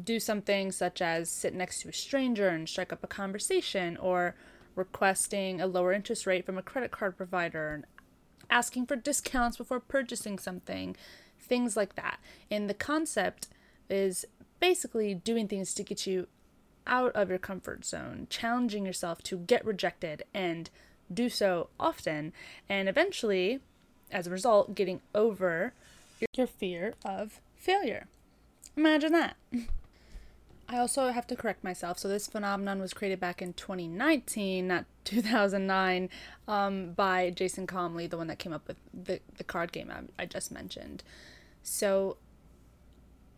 do 0.03 0.19
something 0.19 0.73
such 0.73 1.01
as 1.01 1.31
sit 1.31 1.55
next 1.55 1.81
to 1.81 1.89
a 1.89 1.93
stranger 1.93 2.49
and 2.49 2.69
strike 2.69 2.93
up 2.93 3.05
a 3.05 3.09
conversation, 3.09 3.97
or 3.97 4.35
requesting 4.75 5.61
a 5.61 5.67
lower 5.67 5.93
interest 5.93 6.27
rate 6.27 6.45
from 6.45 6.59
a 6.59 6.63
credit 6.63 6.91
card 6.91 7.17
provider, 7.17 7.75
and 7.75 7.85
asking 8.51 8.87
for 8.87 8.97
discounts 8.97 9.57
before 9.57 9.81
purchasing 9.81 10.39
something, 10.39 10.97
things 11.41 11.77
like 11.77 11.95
that. 11.95 12.19
And 12.51 12.69
the 12.69 12.75
concept 12.75 13.49
is 13.89 14.25
basically 14.61 15.15
doing 15.15 15.49
things 15.49 15.75
to 15.75 15.83
get 15.83 16.07
you 16.07 16.27
out 16.87 17.13
of 17.13 17.31
your 17.31 17.39
comfort 17.39 17.85
zone, 17.85 18.27
challenging 18.31 18.85
yourself 18.85 19.23
to 19.23 19.39
get 19.39 19.65
rejected 19.65 20.25
and 20.35 20.71
do 21.13 21.29
so 21.29 21.69
often, 21.79 22.33
and 22.69 22.89
eventually 22.89 23.61
as 24.15 24.27
a 24.27 24.31
result, 24.31 24.75
getting 24.75 25.01
over 25.15 25.75
your 26.37 26.47
fear 26.47 26.95
of 27.05 27.41
failure. 27.57 28.07
Imagine 28.77 29.13
that. 29.13 29.37
I 30.69 30.79
also 30.79 31.11
have 31.11 31.27
to 31.27 31.37
correct 31.37 31.63
myself. 31.63 31.99
So, 31.99 32.09
this 32.09 32.27
phenomenon 32.27 32.81
was 32.81 32.95
created 32.95 33.21
back 33.21 33.43
in 33.43 33.53
2019, 33.53 34.67
not 34.67 34.87
2009, 35.05 36.09
um, 36.49 36.93
by 36.93 37.31
Jason 37.31 37.67
Comely, 37.67 38.07
the 38.07 38.17
one 38.17 38.29
that 38.29 38.39
came 38.39 38.53
up 38.53 38.67
with 38.67 38.79
the, 38.95 39.21
the 39.37 39.45
card 39.45 39.73
game 39.73 39.91
I, 39.91 40.23
I 40.23 40.27
just 40.27 40.51
mentioned. 40.51 41.03
So, 41.63 42.17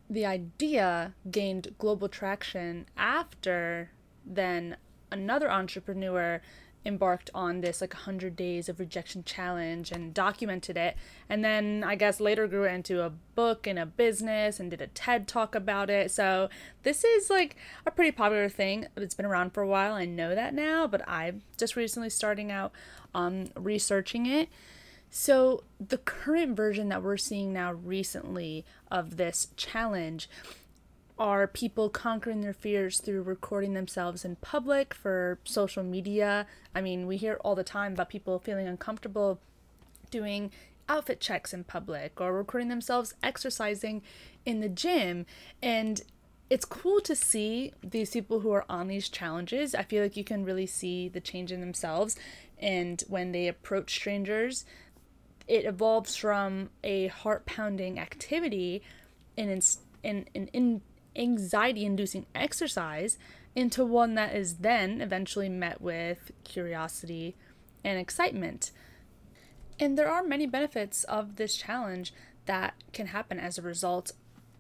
the 0.09 0.25
idea 0.25 1.15
gained 1.29 1.75
global 1.79 2.09
traction 2.09 2.87
after 2.97 3.91
then 4.25 4.77
another 5.11 5.51
entrepreneur 5.51 6.41
embarked 6.87 7.31
on 7.35 7.61
this 7.61 7.81
like 7.81 7.93
100 7.93 8.37
days 8.37 8.69
of 8.69 8.79
rejection 8.79 9.25
challenge 9.25 9.91
and 9.91 10.15
documented 10.15 10.77
it. 10.77 10.97
And 11.29 11.45
then 11.45 11.85
i 11.85 11.95
guess 11.95 12.21
later 12.21 12.47
grew 12.47 12.65
into 12.65 13.03
a 13.03 13.11
book 13.11 13.67
and 13.67 13.79
a 13.79 13.87
business 13.87 14.61
and 14.61 14.71
did 14.71 14.81
a 14.81 14.87
ted 14.87 15.27
talk 15.29 15.55
about 15.55 15.91
it. 15.91 16.11
So 16.11 16.49
this 16.83 17.05
is 17.05 17.29
like 17.29 17.57
a 17.85 17.91
pretty 17.91 18.13
popular 18.13 18.49
thing. 18.49 18.87
It's 18.97 19.15
been 19.15 19.27
around 19.27 19.53
for 19.53 19.63
a 19.63 19.69
while. 19.69 19.95
I 19.95 20.05
know 20.05 20.35
that 20.35 20.55
now 20.55 20.87
but 20.87 21.07
i'm 21.09 21.43
just 21.59 21.77
recently 21.77 22.11
starting 22.11 22.51
out 22.51 22.73
um, 23.15 23.47
researching 23.57 24.27
it. 24.27 24.49
So 25.11 25.65
the 25.81 25.99
current 25.99 26.57
version 26.57 26.89
that 26.91 27.03
we're 27.03 27.17
seeing 27.17 27.53
now 27.53 27.73
recently 27.73 28.65
of 28.91 29.17
this 29.17 29.49
challenge 29.57 30.29
are 31.19 31.47
people 31.47 31.89
conquering 31.89 32.43
their 32.43 32.53
fears 32.53 33.01
through 33.01 33.23
recording 33.23 33.75
themselves 33.75 34.25
in 34.25 34.37
public 34.37 34.93
for 34.93 35.39
social 35.45 35.83
media. 35.83 36.47
I 36.75 36.81
mean, 36.83 37.07
we 37.07 37.17
hear 37.17 37.39
all 37.41 37.55
the 37.55 37.65
time 37.65 37.95
about 37.95 38.11
people 38.11 38.39
feeling 38.39 38.67
uncomfortable 38.67 39.41
doing 40.11 40.51
outfit 40.89 41.21
checks 41.21 41.53
in 41.53 41.65
public 41.65 42.21
or 42.21 42.33
recording 42.33 42.69
themselves 42.69 43.15
exercising 43.23 44.03
in 44.45 44.61
the 44.61 44.69
gym. 44.69 45.27
And 45.63 46.03
it's 46.51 46.65
cool 46.65 47.01
to 47.01 47.17
see 47.17 47.73
these 47.83 48.11
people 48.11 48.41
who 48.41 48.53
are 48.53 48.67
on 48.69 48.87
these 48.87 49.09
challenges. 49.09 49.75
I 49.75 49.83
feel 49.83 50.03
like 50.03 50.17
you 50.17 50.25
can 50.25 50.45
really 50.45 50.67
see 50.67 51.09
the 51.09 51.21
change 51.21 51.51
in 51.51 51.61
themselves. 51.61 52.17
And 52.59 53.03
when 53.09 53.33
they 53.33 53.49
approach 53.49 53.95
strangers, 53.95 54.65
it 55.49 55.65
evolves 55.65 56.15
from 56.15 56.71
a 56.85 57.09
heart 57.09 57.47
pounding 57.47 57.99
activity 57.99 58.83
in, 59.37 59.49
in, 60.03 60.27
in, 60.35 60.49
in 60.49 60.83
anxiety 61.17 61.85
inducing 61.85 62.27
exercise 62.35 63.19
into 63.55 63.85
one 63.85 64.15
that 64.15 64.35
is 64.35 64.57
then 64.57 65.01
eventually 65.01 65.49
met 65.49 65.81
with 65.81 66.31
curiosity 66.45 67.35
and 67.83 67.99
excitement. 67.99 68.71
And 69.79 69.97
there 69.97 70.11
are 70.11 70.23
many 70.23 70.47
benefits 70.47 71.05
of 71.05 71.37
this 71.37 71.57
challenge 71.57 72.13
that 72.47 72.75
can 72.93 73.09
happen 73.09 73.39
as 73.39 73.59
a 73.59 73.63
result 73.63 74.13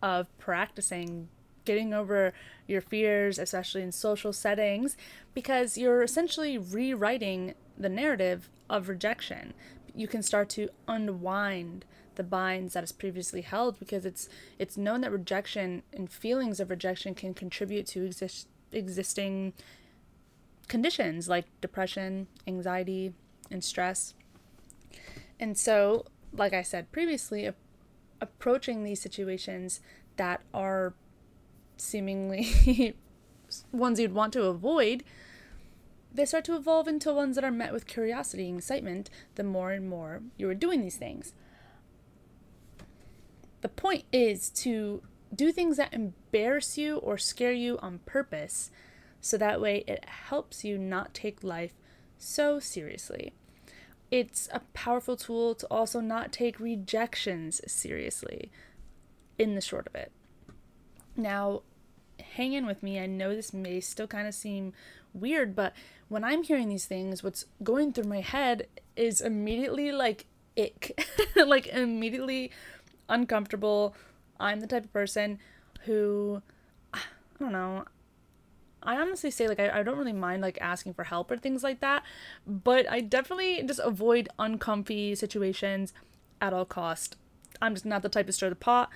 of 0.02 0.26
practicing 0.38 1.28
getting 1.64 1.92
over 1.92 2.32
your 2.66 2.80
fears, 2.80 3.38
especially 3.38 3.82
in 3.82 3.92
social 3.92 4.32
settings, 4.32 4.96
because 5.34 5.76
you're 5.76 6.02
essentially 6.02 6.56
rewriting 6.56 7.54
the 7.76 7.88
narrative 7.88 8.48
of 8.70 8.88
rejection. 8.88 9.52
You 9.96 10.06
can 10.06 10.22
start 10.22 10.48
to 10.50 10.68
unwind 10.86 11.84
the 12.16 12.22
binds 12.22 12.74
that 12.74 12.84
is 12.84 12.92
previously 12.92 13.42
held 13.42 13.78
because 13.78 14.04
it's 14.04 14.28
it's 14.58 14.76
known 14.76 15.00
that 15.02 15.12
rejection 15.12 15.82
and 15.92 16.10
feelings 16.10 16.60
of 16.60 16.70
rejection 16.70 17.14
can 17.14 17.34
contribute 17.34 17.86
to 17.88 18.04
exist, 18.04 18.48
existing 18.72 19.52
conditions 20.68 21.28
like 21.28 21.46
depression, 21.60 22.26
anxiety, 22.46 23.12
and 23.50 23.62
stress. 23.62 24.14
And 25.38 25.56
so, 25.56 26.06
like 26.32 26.52
I 26.52 26.62
said 26.62 26.92
previously, 26.92 27.46
a- 27.46 27.54
approaching 28.20 28.82
these 28.82 29.00
situations 29.00 29.80
that 30.16 30.40
are 30.52 30.94
seemingly 31.76 32.94
ones 33.72 34.00
you'd 34.00 34.14
want 34.14 34.32
to 34.32 34.44
avoid, 34.44 35.04
they 36.16 36.24
start 36.24 36.44
to 36.46 36.56
evolve 36.56 36.88
into 36.88 37.12
ones 37.12 37.36
that 37.36 37.44
are 37.44 37.50
met 37.50 37.72
with 37.72 37.86
curiosity 37.86 38.48
and 38.48 38.58
excitement 38.58 39.10
the 39.34 39.44
more 39.44 39.70
and 39.70 39.88
more 39.88 40.22
you 40.36 40.48
are 40.48 40.54
doing 40.54 40.80
these 40.80 40.96
things. 40.96 41.34
The 43.60 43.68
point 43.68 44.04
is 44.12 44.48
to 44.50 45.02
do 45.34 45.52
things 45.52 45.76
that 45.76 45.92
embarrass 45.92 46.78
you 46.78 46.96
or 46.98 47.18
scare 47.18 47.52
you 47.52 47.78
on 47.78 48.00
purpose 48.06 48.70
so 49.20 49.36
that 49.36 49.60
way 49.60 49.84
it 49.86 50.04
helps 50.06 50.64
you 50.64 50.78
not 50.78 51.12
take 51.12 51.44
life 51.44 51.74
so 52.16 52.58
seriously. 52.58 53.32
It's 54.10 54.48
a 54.52 54.60
powerful 54.72 55.16
tool 55.16 55.54
to 55.56 55.66
also 55.66 56.00
not 56.00 56.32
take 56.32 56.60
rejections 56.60 57.60
seriously 57.66 58.50
in 59.36 59.54
the 59.54 59.60
short 59.60 59.86
of 59.86 59.94
it. 59.94 60.12
Now, 61.16 61.62
hang 62.20 62.52
in 62.52 62.66
with 62.66 62.82
me. 62.82 63.00
I 63.00 63.06
know 63.06 63.34
this 63.34 63.52
may 63.52 63.80
still 63.80 64.06
kind 64.06 64.28
of 64.28 64.34
seem 64.34 64.72
weird, 65.12 65.56
but 65.56 65.74
when 66.08 66.24
I'm 66.24 66.42
hearing 66.42 66.68
these 66.68 66.86
things, 66.86 67.22
what's 67.22 67.46
going 67.62 67.92
through 67.92 68.04
my 68.04 68.20
head 68.20 68.68
is 68.96 69.20
immediately 69.20 69.92
like 69.92 70.26
ick. 70.56 71.04
like 71.36 71.66
immediately 71.66 72.50
uncomfortable. 73.08 73.94
I'm 74.38 74.60
the 74.60 74.66
type 74.66 74.84
of 74.84 74.92
person 74.92 75.38
who, 75.82 76.42
I 76.92 77.00
don't 77.38 77.52
know, 77.52 77.84
I 78.82 78.96
honestly 78.96 79.30
say 79.30 79.48
like 79.48 79.58
I, 79.58 79.80
I 79.80 79.82
don't 79.82 79.98
really 79.98 80.12
mind 80.12 80.42
like 80.42 80.58
asking 80.60 80.94
for 80.94 81.04
help 81.04 81.30
or 81.30 81.36
things 81.36 81.64
like 81.64 81.80
that, 81.80 82.04
but 82.46 82.90
I 82.90 83.00
definitely 83.00 83.62
just 83.64 83.80
avoid 83.82 84.28
uncomfy 84.38 85.14
situations 85.16 85.92
at 86.40 86.52
all 86.52 86.64
cost. 86.64 87.16
I'm 87.60 87.74
just 87.74 87.86
not 87.86 88.02
the 88.02 88.08
type 88.08 88.26
to 88.26 88.32
stir 88.32 88.50
the 88.50 88.56
pot. 88.56 88.90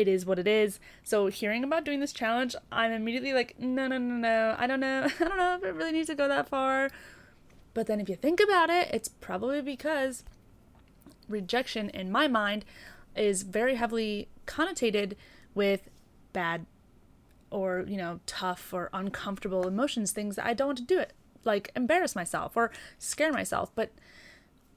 It 0.00 0.08
is 0.08 0.24
what 0.24 0.38
it 0.38 0.48
is. 0.48 0.80
So 1.04 1.26
hearing 1.26 1.62
about 1.62 1.84
doing 1.84 2.00
this 2.00 2.14
challenge, 2.14 2.56
I'm 2.72 2.90
immediately 2.90 3.34
like, 3.34 3.58
no, 3.58 3.86
no, 3.86 3.98
no, 3.98 4.14
no. 4.14 4.56
I 4.58 4.66
don't 4.66 4.80
know. 4.80 5.06
I 5.20 5.24
don't 5.24 5.36
know 5.36 5.56
if 5.56 5.62
it 5.62 5.74
really 5.74 5.92
needs 5.92 6.08
to 6.08 6.14
go 6.14 6.26
that 6.26 6.48
far. 6.48 6.88
But 7.74 7.86
then 7.86 8.00
if 8.00 8.08
you 8.08 8.16
think 8.16 8.40
about 8.40 8.70
it, 8.70 8.88
it's 8.94 9.08
probably 9.08 9.60
because 9.60 10.24
rejection 11.28 11.90
in 11.90 12.10
my 12.10 12.28
mind 12.28 12.64
is 13.14 13.42
very 13.42 13.74
heavily 13.74 14.28
connotated 14.46 15.16
with 15.54 15.90
bad 16.32 16.64
or, 17.50 17.84
you 17.86 17.98
know, 17.98 18.20
tough 18.24 18.72
or 18.72 18.88
uncomfortable 18.94 19.68
emotions, 19.68 20.12
things 20.12 20.36
that 20.36 20.46
I 20.46 20.54
don't 20.54 20.68
want 20.68 20.78
to 20.78 20.84
do 20.84 20.98
it, 20.98 21.12
like 21.44 21.72
embarrass 21.76 22.16
myself 22.16 22.56
or 22.56 22.70
scare 22.98 23.34
myself. 23.34 23.70
But 23.74 23.92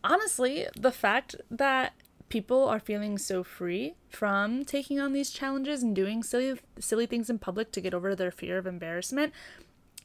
honestly, 0.04 0.68
the 0.78 0.92
fact 0.92 1.38
that 1.50 1.94
people 2.34 2.68
are 2.68 2.80
feeling 2.80 3.16
so 3.16 3.44
free 3.44 3.94
from 4.10 4.66
taking 4.66 5.00
on 5.00 5.14
these 5.14 5.30
challenges 5.30 5.84
and 5.84 5.96
doing 5.96 6.24
silly 6.24 6.60
silly 6.80 7.06
things 7.06 7.30
in 7.30 7.38
public 7.38 7.72
to 7.72 7.80
get 7.80 7.94
over 7.94 8.16
their 8.16 8.32
fear 8.32 8.58
of 8.58 8.66
embarrassment 8.66 9.32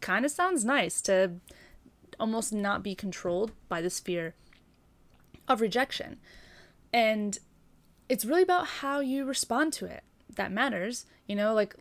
kind 0.03 0.27
of 0.27 0.31
sounds 0.31 0.63
nice 0.63 1.01
to 1.01 1.33
almost 2.21 2.53
not 2.53 2.83
be 2.83 2.95
controlled 2.95 3.53
by 3.71 3.81
this 3.81 3.99
fear 3.99 4.35
of 5.49 5.63
rejection. 5.63 6.19
And 6.93 7.39
it's 8.11 8.27
really 8.27 8.43
about 8.43 8.67
how 8.83 9.01
you 9.01 9.25
respond 9.25 9.73
to 9.75 9.87
it 9.87 10.05
that 10.37 10.53
matters, 10.53 11.07
you 11.27 11.35
know, 11.35 11.55
like 11.55 11.77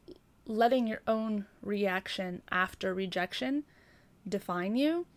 letting 0.46 0.88
your 0.88 1.02
own 1.06 1.46
reaction 1.62 2.42
after 2.50 2.94
rejection 2.94 3.66
define 4.26 4.78
you 4.78 5.08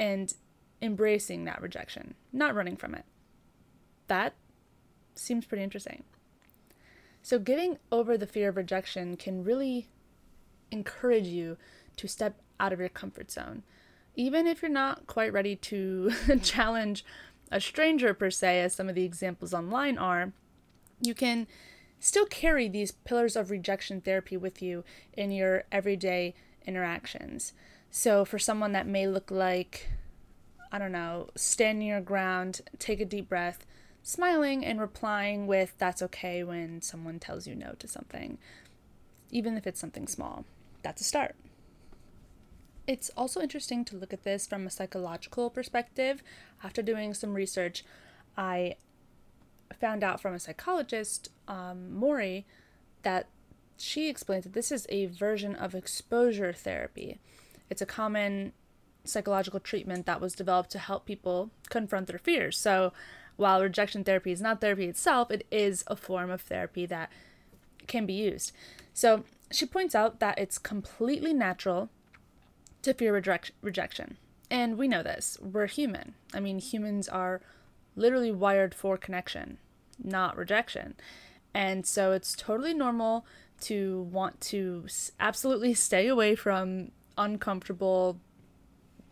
and 0.00 0.34
embracing 0.80 1.44
that 1.44 1.62
rejection, 1.62 2.14
not 2.32 2.52
running 2.56 2.76
from 2.76 2.96
it. 2.96 3.04
That 4.08 4.34
seems 5.14 5.46
pretty 5.46 5.64
interesting. 5.64 6.04
So, 7.22 7.38
getting 7.38 7.78
over 7.92 8.18
the 8.18 8.26
fear 8.26 8.48
of 8.48 8.56
rejection 8.56 9.16
can 9.16 9.44
really 9.44 9.88
encourage 10.70 11.26
you 11.26 11.56
to 11.96 12.08
step 12.08 12.40
out 12.58 12.72
of 12.72 12.80
your 12.80 12.88
comfort 12.88 13.30
zone. 13.30 13.62
Even 14.16 14.46
if 14.46 14.60
you're 14.60 14.70
not 14.70 15.06
quite 15.06 15.32
ready 15.32 15.56
to 15.56 16.10
challenge 16.42 17.04
a 17.50 17.60
stranger, 17.60 18.14
per 18.14 18.30
se, 18.30 18.60
as 18.60 18.74
some 18.74 18.88
of 18.88 18.94
the 18.94 19.04
examples 19.04 19.54
online 19.54 19.98
are, 19.98 20.32
you 21.00 21.14
can 21.14 21.46
still 22.00 22.26
carry 22.26 22.68
these 22.68 22.90
pillars 22.90 23.36
of 23.36 23.50
rejection 23.50 24.00
therapy 24.00 24.36
with 24.36 24.60
you 24.60 24.82
in 25.12 25.30
your 25.30 25.64
everyday 25.70 26.34
interactions. 26.66 27.52
So, 27.90 28.24
for 28.24 28.38
someone 28.38 28.72
that 28.72 28.86
may 28.86 29.06
look 29.06 29.30
like, 29.30 29.90
I 30.72 30.78
don't 30.78 30.92
know, 30.92 31.28
standing 31.36 31.86
your 31.86 32.00
ground, 32.00 32.62
take 32.78 33.00
a 33.00 33.04
deep 33.04 33.28
breath, 33.28 33.66
smiling, 34.02 34.64
and 34.64 34.80
replying 34.80 35.46
with, 35.46 35.74
that's 35.78 36.02
okay 36.02 36.42
when 36.42 36.82
someone 36.82 37.18
tells 37.18 37.46
you 37.46 37.54
no 37.54 37.74
to 37.78 37.86
something, 37.86 38.38
even 39.30 39.56
if 39.56 39.66
it's 39.66 39.80
something 39.80 40.06
small. 40.06 40.44
That's 40.82 41.00
a 41.00 41.04
start. 41.04 41.36
It's 42.86 43.10
also 43.16 43.40
interesting 43.40 43.84
to 43.86 43.96
look 43.96 44.12
at 44.12 44.24
this 44.24 44.46
from 44.46 44.66
a 44.66 44.70
psychological 44.70 45.50
perspective. 45.50 46.22
After 46.64 46.82
doing 46.82 47.14
some 47.14 47.34
research, 47.34 47.84
I 48.36 48.76
found 49.72 50.02
out 50.02 50.20
from 50.20 50.34
a 50.34 50.40
psychologist, 50.40 51.30
um, 51.46 51.92
Morey, 51.92 52.44
that 53.02 53.28
she 53.76 54.08
explains 54.08 54.44
that 54.44 54.52
this 54.52 54.72
is 54.72 54.86
a 54.88 55.06
version 55.06 55.54
of 55.54 55.74
exposure 55.74 56.52
therapy. 56.52 57.18
It's 57.70 57.82
a 57.82 57.86
common 57.86 58.52
psychological 59.04 59.60
treatment 59.60 60.06
that 60.06 60.20
was 60.20 60.34
developed 60.34 60.70
to 60.70 60.78
help 60.78 61.06
people 61.06 61.50
confront 61.68 62.06
their 62.06 62.18
fears. 62.18 62.58
So, 62.58 62.92
while 63.36 63.62
rejection 63.62 64.04
therapy 64.04 64.32
is 64.32 64.40
not 64.40 64.60
therapy 64.60 64.86
itself, 64.86 65.30
it 65.30 65.46
is 65.50 65.84
a 65.86 65.96
form 65.96 66.30
of 66.30 66.40
therapy 66.40 66.86
that 66.86 67.10
can 67.86 68.06
be 68.06 68.12
used. 68.12 68.52
So, 68.94 69.24
she 69.50 69.66
points 69.66 69.94
out 69.94 70.20
that 70.20 70.38
it's 70.38 70.58
completely 70.58 71.34
natural 71.34 71.90
to 72.82 72.94
fear 72.94 73.12
reject- 73.12 73.52
rejection. 73.60 74.16
And 74.50 74.76
we 74.76 74.88
know 74.88 75.02
this. 75.02 75.38
We're 75.40 75.66
human. 75.66 76.14
I 76.34 76.40
mean, 76.40 76.58
humans 76.58 77.08
are 77.08 77.40
literally 77.96 78.30
wired 78.30 78.74
for 78.74 78.96
connection, 78.96 79.58
not 80.02 80.36
rejection. 80.36 80.94
And 81.54 81.86
so 81.86 82.12
it's 82.12 82.34
totally 82.34 82.74
normal 82.74 83.26
to 83.62 84.08
want 84.10 84.40
to 84.42 84.86
absolutely 85.20 85.74
stay 85.88 86.08
away 86.08 86.34
from 86.34 86.90
uncomfortable 87.16 88.18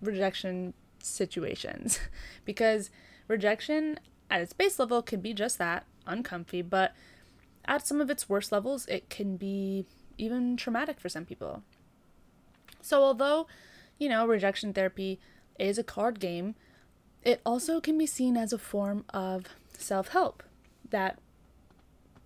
rejection 0.00 0.74
situations 1.02 2.00
because 2.44 2.90
rejection 3.30 4.00
at 4.28 4.40
its 4.40 4.52
base 4.52 4.78
level 4.78 5.00
can 5.02 5.20
be 5.20 5.32
just 5.32 5.56
that 5.58 5.86
uncomfy, 6.06 6.62
but 6.62 6.94
at 7.64 7.86
some 7.86 8.00
of 8.00 8.10
its 8.10 8.28
worst 8.28 8.50
levels, 8.50 8.86
it 8.86 9.08
can 9.08 9.36
be 9.36 9.86
even 10.18 10.56
traumatic 10.56 10.98
for 10.98 11.08
some 11.08 11.24
people. 11.24 11.62
So, 12.82 13.02
although, 13.02 13.46
you 13.98 14.08
know, 14.08 14.26
rejection 14.26 14.72
therapy 14.72 15.20
is 15.58 15.78
a 15.78 15.84
card 15.84 16.18
game, 16.18 16.56
it 17.22 17.40
also 17.46 17.80
can 17.80 17.96
be 17.96 18.06
seen 18.06 18.36
as 18.36 18.52
a 18.52 18.58
form 18.58 19.04
of 19.10 19.46
self 19.76 20.08
help 20.08 20.42
that 20.90 21.18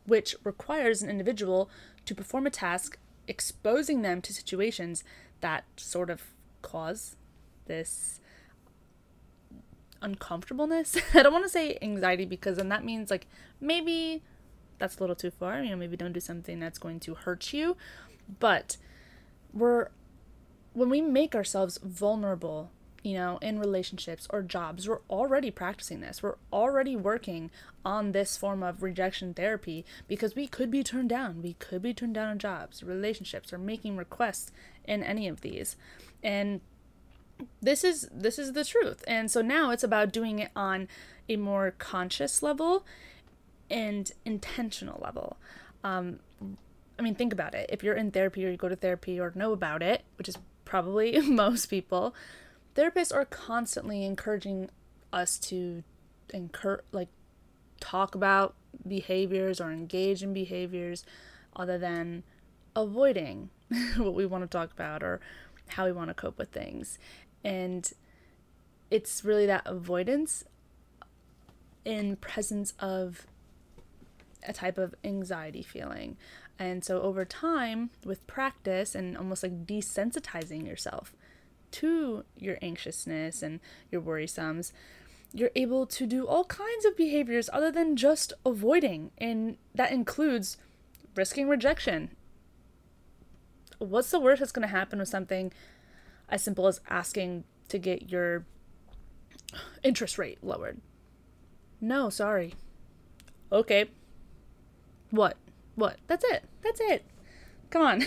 which 0.06 0.34
requires 0.42 1.02
an 1.02 1.11
individual 1.11 1.68
to 2.06 2.14
perform 2.14 2.46
a 2.46 2.50
task 2.50 2.99
exposing 3.26 4.02
them 4.02 4.23
to 4.23 4.32
situations 4.32 5.04
that 5.40 5.64
sort 5.76 6.11
of 6.11 6.23
cause 6.62 7.16
this 7.66 8.20
uncomfortableness. 10.04 10.96
I 11.14 11.23
don't 11.23 11.32
want 11.32 11.44
to 11.44 11.50
say 11.50 11.78
anxiety 11.82 12.25
because 12.26 12.58
then 12.58 12.68
that 12.68 12.84
means 12.84 13.11
like 13.11 13.26
maybe 13.61 14.23
that's 14.78 14.99
a 14.99 15.00
little 15.00 15.16
too 15.16 15.30
far. 15.30 15.62
You 15.62 15.70
know, 15.70 15.76
maybe 15.76 15.96
don't 15.96 16.12
do 16.12 16.20
something 16.20 16.61
that's 16.61 16.78
going 16.78 17.00
to 17.00 17.14
hurt 17.14 17.52
you. 17.52 17.76
But 18.38 18.76
we're 19.52 19.88
when 20.73 20.90
we 20.90 21.00
make 21.00 21.34
ourselves 21.34 21.78
vulnerable, 21.82 22.70
you 23.02 23.14
know, 23.14 23.38
in 23.40 23.61
relationships 23.61 24.26
or 24.30 24.42
jobs, 24.42 24.88
we're 24.88 25.00
already 25.08 25.50
practicing 25.50 26.00
this. 26.00 26.23
We're 26.23 26.37
already 26.52 26.96
working 26.96 27.50
on 27.84 28.12
this 28.12 28.37
form 28.37 28.62
of 28.62 28.82
rejection 28.82 29.34
therapy 29.34 29.84
because 30.08 30.34
we 30.34 30.49
could 30.49 30.70
be 30.70 30.82
turned 30.82 31.11
down. 31.11 31.42
We 31.42 31.54
could 31.54 31.82
be 31.82 31.94
turned 31.94 32.14
down 32.14 32.32
in 32.32 32.38
jobs, 32.38 32.82
relationships, 32.82 33.52
or 33.52 33.58
making 33.58 33.96
requests 33.96 34.50
in 34.84 35.04
any 35.04 35.28
of 35.28 35.42
these. 35.42 35.76
And 36.23 36.61
this 37.60 37.84
is 37.84 38.08
this 38.12 38.38
is 38.38 38.52
the 38.52 38.64
truth. 38.64 39.04
And 39.06 39.30
so 39.30 39.42
now 39.42 39.70
it's 39.70 39.84
about 39.84 40.12
doing 40.12 40.38
it 40.38 40.50
on 40.54 40.88
a 41.28 41.36
more 41.36 41.72
conscious 41.78 42.42
level 42.42 42.84
and 43.70 44.10
intentional 44.24 45.00
level. 45.02 45.38
Um, 45.82 46.20
I 46.98 47.02
mean, 47.02 47.14
think 47.14 47.32
about 47.32 47.54
it. 47.54 47.68
If 47.72 47.82
you're 47.82 47.94
in 47.94 48.10
therapy 48.10 48.46
or 48.46 48.50
you 48.50 48.56
go 48.56 48.68
to 48.68 48.76
therapy 48.76 49.18
or 49.18 49.32
know 49.34 49.52
about 49.52 49.82
it, 49.82 50.04
which 50.16 50.28
is 50.28 50.38
probably 50.64 51.18
most 51.28 51.66
people, 51.66 52.14
therapists 52.74 53.14
are 53.14 53.24
constantly 53.24 54.04
encouraging 54.04 54.70
us 55.12 55.38
to 55.38 55.82
incur 56.32 56.82
like 56.92 57.08
talk 57.80 58.14
about 58.14 58.54
behaviors 58.86 59.60
or 59.60 59.70
engage 59.70 60.22
in 60.22 60.32
behaviors 60.32 61.04
other 61.54 61.78
than 61.78 62.22
avoiding 62.74 63.50
what 63.96 64.14
we 64.14 64.26
want 64.26 64.42
to 64.42 64.48
talk 64.48 64.72
about 64.72 65.02
or 65.02 65.20
how 65.68 65.86
we 65.86 65.92
want 65.92 66.08
to 66.08 66.14
cope 66.14 66.38
with 66.38 66.50
things. 66.50 66.98
And 67.44 67.92
it's 68.90 69.24
really 69.24 69.46
that 69.46 69.62
avoidance 69.66 70.44
in 71.84 72.16
presence 72.16 72.72
of 72.80 73.26
a 74.46 74.52
type 74.52 74.78
of 74.78 74.94
anxiety 75.04 75.62
feeling. 75.62 76.16
And 76.58 76.84
so 76.84 77.00
over 77.02 77.24
time, 77.24 77.90
with 78.04 78.26
practice 78.26 78.94
and 78.94 79.16
almost 79.16 79.42
like 79.42 79.66
desensitizing 79.66 80.66
yourself 80.66 81.14
to 81.72 82.24
your 82.38 82.56
anxiousness 82.62 83.42
and 83.42 83.60
your 83.90 84.00
worrisomes, 84.00 84.72
you're 85.32 85.50
able 85.56 85.84
to 85.84 86.06
do 86.06 86.26
all 86.26 86.44
kinds 86.44 86.84
of 86.84 86.96
behaviors 86.96 87.50
other 87.52 87.72
than 87.72 87.96
just 87.96 88.32
avoiding. 88.46 89.10
And 89.18 89.56
that 89.74 89.90
includes 89.90 90.56
risking 91.16 91.48
rejection. 91.48 92.10
What's 93.78 94.12
the 94.12 94.20
worst 94.20 94.40
that's 94.40 94.52
going 94.52 94.66
to 94.68 94.74
happen 94.74 95.00
with 95.00 95.08
something 95.08 95.52
as 96.28 96.42
simple 96.42 96.66
as 96.66 96.80
asking 96.88 97.44
to 97.68 97.78
get 97.78 98.10
your 98.10 98.44
interest 99.82 100.18
rate 100.18 100.38
lowered? 100.42 100.80
No, 101.80 102.10
sorry. 102.10 102.54
Okay, 103.52 103.90
what? 105.10 105.37
What? 105.74 105.98
That's 106.06 106.24
it. 106.24 106.44
That's 106.62 106.80
it. 106.80 107.04
Come 107.70 107.82
on. 107.82 108.02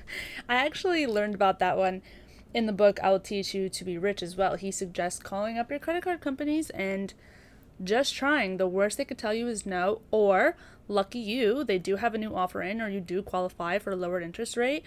I 0.48 0.56
actually 0.56 1.06
learned 1.06 1.34
about 1.34 1.58
that 1.60 1.76
one 1.76 2.02
in 2.54 2.66
the 2.66 2.72
book 2.72 3.00
I'll 3.02 3.20
Teach 3.20 3.54
You 3.54 3.68
to 3.68 3.84
Be 3.84 3.98
Rich 3.98 4.22
as 4.22 4.36
well. 4.36 4.56
He 4.56 4.70
suggests 4.70 5.20
calling 5.20 5.58
up 5.58 5.70
your 5.70 5.78
credit 5.78 6.04
card 6.04 6.20
companies 6.20 6.70
and 6.70 7.14
just 7.82 8.14
trying. 8.14 8.56
The 8.56 8.66
worst 8.66 8.98
they 8.98 9.04
could 9.04 9.18
tell 9.18 9.34
you 9.34 9.48
is 9.48 9.66
no, 9.66 10.02
or 10.10 10.56
lucky 10.88 11.18
you, 11.18 11.64
they 11.64 11.78
do 11.78 11.96
have 11.96 12.14
a 12.14 12.18
new 12.18 12.34
offer 12.34 12.62
in, 12.62 12.80
or 12.80 12.88
you 12.88 13.00
do 13.00 13.22
qualify 13.22 13.78
for 13.78 13.92
a 13.92 13.96
lowered 13.96 14.22
interest 14.22 14.56
rate. 14.56 14.84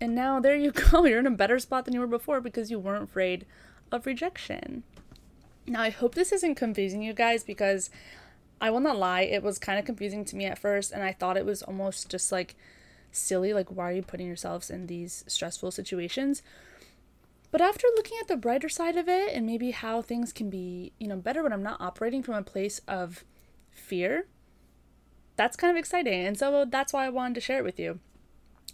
And 0.00 0.14
now 0.14 0.40
there 0.40 0.56
you 0.56 0.70
go. 0.90 1.04
You're 1.04 1.20
in 1.20 1.26
a 1.26 1.30
better 1.30 1.58
spot 1.58 1.84
than 1.84 1.94
you 1.94 2.00
were 2.00 2.06
before 2.06 2.40
because 2.40 2.70
you 2.70 2.78
weren't 2.78 3.04
afraid 3.04 3.46
of 3.90 4.06
rejection. 4.06 4.82
Now, 5.66 5.82
I 5.82 5.90
hope 5.90 6.14
this 6.14 6.32
isn't 6.32 6.54
confusing 6.54 7.02
you 7.02 7.12
guys 7.12 7.42
because 7.42 7.90
I 8.60 8.70
will 8.70 8.80
not 8.80 8.98
lie, 8.98 9.22
it 9.22 9.42
was 9.42 9.58
kind 9.58 9.78
of 9.78 9.84
confusing 9.84 10.24
to 10.26 10.36
me 10.36 10.46
at 10.46 10.58
first, 10.58 10.92
and 10.92 11.02
I 11.02 11.12
thought 11.12 11.36
it 11.36 11.44
was 11.44 11.62
almost 11.62 12.08
just 12.08 12.32
like 12.32 12.54
silly. 13.12 13.52
Like, 13.52 13.68
why 13.70 13.90
are 13.90 13.94
you 13.94 14.02
putting 14.02 14.26
yourselves 14.26 14.70
in 14.70 14.86
these 14.86 15.24
stressful 15.26 15.72
situations? 15.72 16.42
But 17.50 17.60
after 17.60 17.86
looking 17.96 18.18
at 18.20 18.28
the 18.28 18.36
brighter 18.36 18.68
side 18.68 18.96
of 18.96 19.08
it 19.08 19.32
and 19.32 19.46
maybe 19.46 19.70
how 19.70 20.02
things 20.02 20.32
can 20.32 20.50
be, 20.50 20.92
you 20.98 21.06
know, 21.06 21.16
better 21.16 21.42
when 21.42 21.52
I'm 21.52 21.62
not 21.62 21.80
operating 21.80 22.22
from 22.22 22.34
a 22.34 22.42
place 22.42 22.80
of 22.88 23.24
fear, 23.70 24.26
that's 25.36 25.56
kind 25.56 25.70
of 25.70 25.78
exciting. 25.78 26.26
And 26.26 26.38
so 26.38 26.64
that's 26.64 26.92
why 26.92 27.06
I 27.06 27.10
wanted 27.10 27.34
to 27.36 27.40
share 27.40 27.58
it 27.58 27.64
with 27.64 27.78
you. 27.78 28.00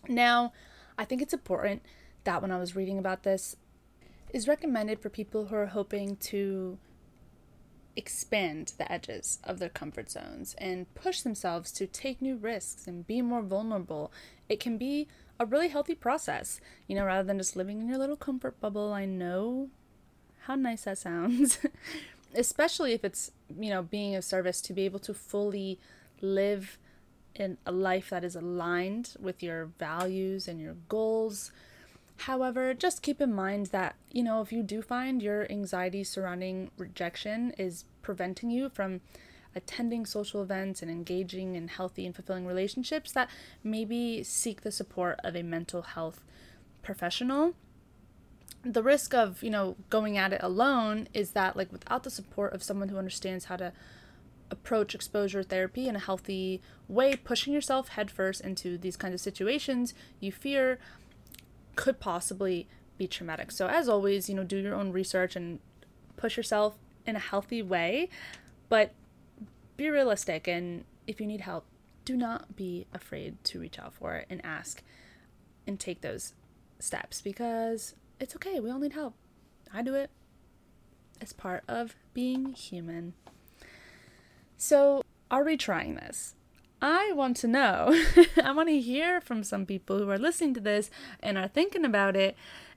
Now, 0.08 0.52
I 0.98 1.04
think 1.04 1.22
it's 1.22 1.34
important 1.34 1.82
that 2.24 2.42
when 2.42 2.52
I 2.52 2.58
was 2.58 2.76
reading 2.76 2.98
about 2.98 3.22
this, 3.22 3.56
is 4.32 4.48
recommended 4.48 4.98
for 5.00 5.10
people 5.10 5.46
who 5.46 5.56
are 5.56 5.66
hoping 5.66 6.16
to 6.16 6.78
expand 7.94 8.72
the 8.78 8.90
edges 8.90 9.38
of 9.44 9.58
their 9.58 9.68
comfort 9.68 10.10
zones 10.10 10.54
and 10.58 10.92
push 10.94 11.20
themselves 11.20 11.70
to 11.72 11.86
take 11.86 12.22
new 12.22 12.36
risks 12.36 12.86
and 12.86 13.06
be 13.06 13.20
more 13.20 13.42
vulnerable, 13.42 14.10
it 14.48 14.58
can 14.58 14.78
be 14.78 15.06
a 15.38 15.44
really 15.44 15.68
healthy 15.68 15.94
process, 15.94 16.60
you 16.86 16.94
know, 16.94 17.04
rather 17.04 17.26
than 17.26 17.38
just 17.38 17.56
living 17.56 17.80
in 17.80 17.88
your 17.88 17.98
little 17.98 18.16
comfort 18.16 18.58
bubble. 18.60 18.92
I 18.92 19.04
know 19.04 19.68
how 20.42 20.54
nice 20.54 20.84
that 20.84 20.98
sounds, 20.98 21.58
especially 22.34 22.92
if 22.92 23.04
it's, 23.04 23.32
you 23.58 23.70
know, 23.70 23.82
being 23.82 24.14
of 24.14 24.24
service 24.24 24.60
to 24.62 24.72
be 24.72 24.84
able 24.84 25.00
to 25.00 25.12
fully 25.12 25.78
live 26.20 26.78
in 27.34 27.58
a 27.66 27.72
life 27.72 28.10
that 28.10 28.24
is 28.24 28.36
aligned 28.36 29.14
with 29.20 29.42
your 29.42 29.66
values 29.78 30.48
and 30.48 30.60
your 30.60 30.74
goals 30.88 31.52
However, 32.22 32.72
just 32.72 33.02
keep 33.02 33.20
in 33.20 33.34
mind 33.34 33.66
that, 33.66 33.96
you 34.12 34.22
know, 34.22 34.40
if 34.42 34.52
you 34.52 34.62
do 34.62 34.80
find 34.80 35.20
your 35.20 35.50
anxiety 35.50 36.04
surrounding 36.04 36.70
rejection 36.78 37.52
is 37.58 37.84
preventing 38.00 38.50
you 38.50 38.68
from 38.68 39.00
attending 39.56 40.06
social 40.06 40.40
events 40.40 40.82
and 40.82 40.90
engaging 40.90 41.56
in 41.56 41.66
healthy 41.68 42.06
and 42.06 42.14
fulfilling 42.14 42.46
relationships, 42.46 43.10
that 43.12 43.28
maybe 43.64 44.22
seek 44.22 44.60
the 44.60 44.70
support 44.70 45.18
of 45.24 45.34
a 45.34 45.42
mental 45.42 45.82
health 45.82 46.22
professional. 46.82 47.54
The 48.64 48.84
risk 48.84 49.14
of, 49.14 49.42
you 49.42 49.50
know, 49.50 49.76
going 49.90 50.16
at 50.16 50.32
it 50.32 50.40
alone 50.44 51.08
is 51.12 51.32
that, 51.32 51.56
like, 51.56 51.72
without 51.72 52.04
the 52.04 52.10
support 52.10 52.52
of 52.52 52.62
someone 52.62 52.88
who 52.88 52.98
understands 52.98 53.46
how 53.46 53.56
to 53.56 53.72
approach 54.52 54.94
exposure 54.94 55.42
therapy 55.42 55.88
in 55.88 55.96
a 55.96 55.98
healthy 55.98 56.60
way, 56.86 57.16
pushing 57.16 57.52
yourself 57.52 57.88
headfirst 57.88 58.42
into 58.42 58.78
these 58.78 58.96
kinds 58.96 59.14
of 59.14 59.20
situations 59.20 59.94
you 60.20 60.30
fear 60.30 60.78
could 61.74 61.98
possibly 61.98 62.68
be 62.98 63.08
traumatic. 63.08 63.50
So, 63.50 63.66
as 63.66 63.88
always, 63.88 64.28
you 64.28 64.34
know, 64.34 64.44
do 64.44 64.58
your 64.58 64.74
own 64.74 64.92
research 64.92 65.34
and 65.34 65.58
push 66.16 66.36
yourself 66.36 66.76
in 67.06 67.16
a 67.16 67.18
healthy 67.18 67.62
way, 67.62 68.08
but 68.68 68.92
be 69.76 69.88
realistic. 69.88 70.46
And 70.46 70.84
if 71.06 71.20
you 71.20 71.26
need 71.26 71.40
help, 71.40 71.64
do 72.04 72.16
not 72.16 72.54
be 72.54 72.86
afraid 72.92 73.42
to 73.44 73.58
reach 73.58 73.78
out 73.78 73.94
for 73.94 74.14
it 74.16 74.26
and 74.28 74.44
ask 74.44 74.82
and 75.66 75.80
take 75.80 76.02
those 76.02 76.34
steps 76.78 77.20
because 77.22 77.94
it's 78.20 78.36
okay. 78.36 78.60
We 78.60 78.70
all 78.70 78.78
need 78.78 78.92
help. 78.92 79.14
I 79.72 79.82
do 79.82 79.94
it 79.94 80.10
as 81.20 81.32
part 81.32 81.64
of 81.66 81.96
being 82.12 82.52
human. 82.52 83.14
So, 84.64 85.02
are 85.28 85.42
we 85.42 85.56
trying 85.56 85.96
this? 85.96 86.36
I 86.80 87.10
want 87.16 87.36
to 87.38 87.48
know. 87.48 88.00
I 88.44 88.52
want 88.52 88.68
to 88.68 88.78
hear 88.78 89.20
from 89.20 89.42
some 89.42 89.66
people 89.66 89.98
who 89.98 90.08
are 90.08 90.20
listening 90.20 90.54
to 90.54 90.60
this 90.60 90.88
and 91.18 91.36
are 91.36 91.48
thinking 91.48 91.84
about 91.84 92.14
it 92.14 92.36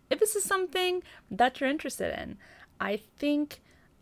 if 0.10 0.18
this 0.18 0.36
is 0.36 0.44
something 0.44 1.04
that 1.30 1.62
you're 1.62 1.70
interested 1.70 2.20
in. 2.20 2.40
I 2.80 2.98
think 3.20 3.62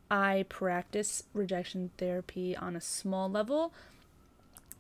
I 0.10 0.46
practice 0.48 1.24
rejection 1.34 1.92
therapy 1.98 2.56
on 2.56 2.78
a 2.78 2.80
small 2.80 3.30
level 3.30 3.74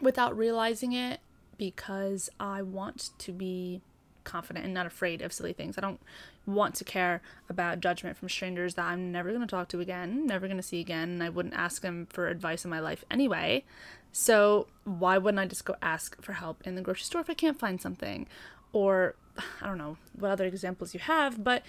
without 0.01 0.37
realizing 0.37 0.93
it 0.93 1.19
because 1.57 2.29
I 2.39 2.61
want 2.61 3.09
to 3.17 3.33
be 3.33 3.81
confident 4.23 4.65
and 4.65 4.73
not 4.73 4.85
afraid 4.85 5.21
of 5.21 5.33
silly 5.33 5.53
things. 5.53 5.77
I 5.77 5.81
don't 5.81 5.99
want 6.45 6.75
to 6.75 6.83
care 6.83 7.21
about 7.49 7.79
judgment 7.79 8.17
from 8.17 8.29
strangers 8.29 8.75
that 8.75 8.85
I'm 8.85 9.11
never 9.11 9.29
going 9.29 9.41
to 9.41 9.47
talk 9.47 9.69
to 9.69 9.79
again, 9.79 10.25
never 10.25 10.47
going 10.47 10.57
to 10.57 10.63
see 10.63 10.79
again, 10.79 11.09
and 11.09 11.23
I 11.23 11.29
wouldn't 11.29 11.55
ask 11.55 11.81
them 11.81 12.07
for 12.09 12.27
advice 12.27 12.63
in 12.65 12.71
my 12.71 12.79
life 12.79 13.03
anyway. 13.09 13.63
So, 14.11 14.67
why 14.83 15.17
wouldn't 15.17 15.39
I 15.39 15.45
just 15.45 15.65
go 15.65 15.75
ask 15.81 16.21
for 16.21 16.33
help 16.33 16.61
in 16.65 16.75
the 16.75 16.81
grocery 16.81 17.03
store 17.03 17.21
if 17.21 17.29
I 17.29 17.33
can't 17.33 17.57
find 17.57 17.81
something? 17.81 18.27
Or, 18.71 19.15
I 19.61 19.67
don't 19.67 19.77
know 19.77 19.97
what 20.17 20.31
other 20.31 20.45
examples 20.45 20.93
you 20.93 20.99
have, 20.99 21.43
but 21.43 21.63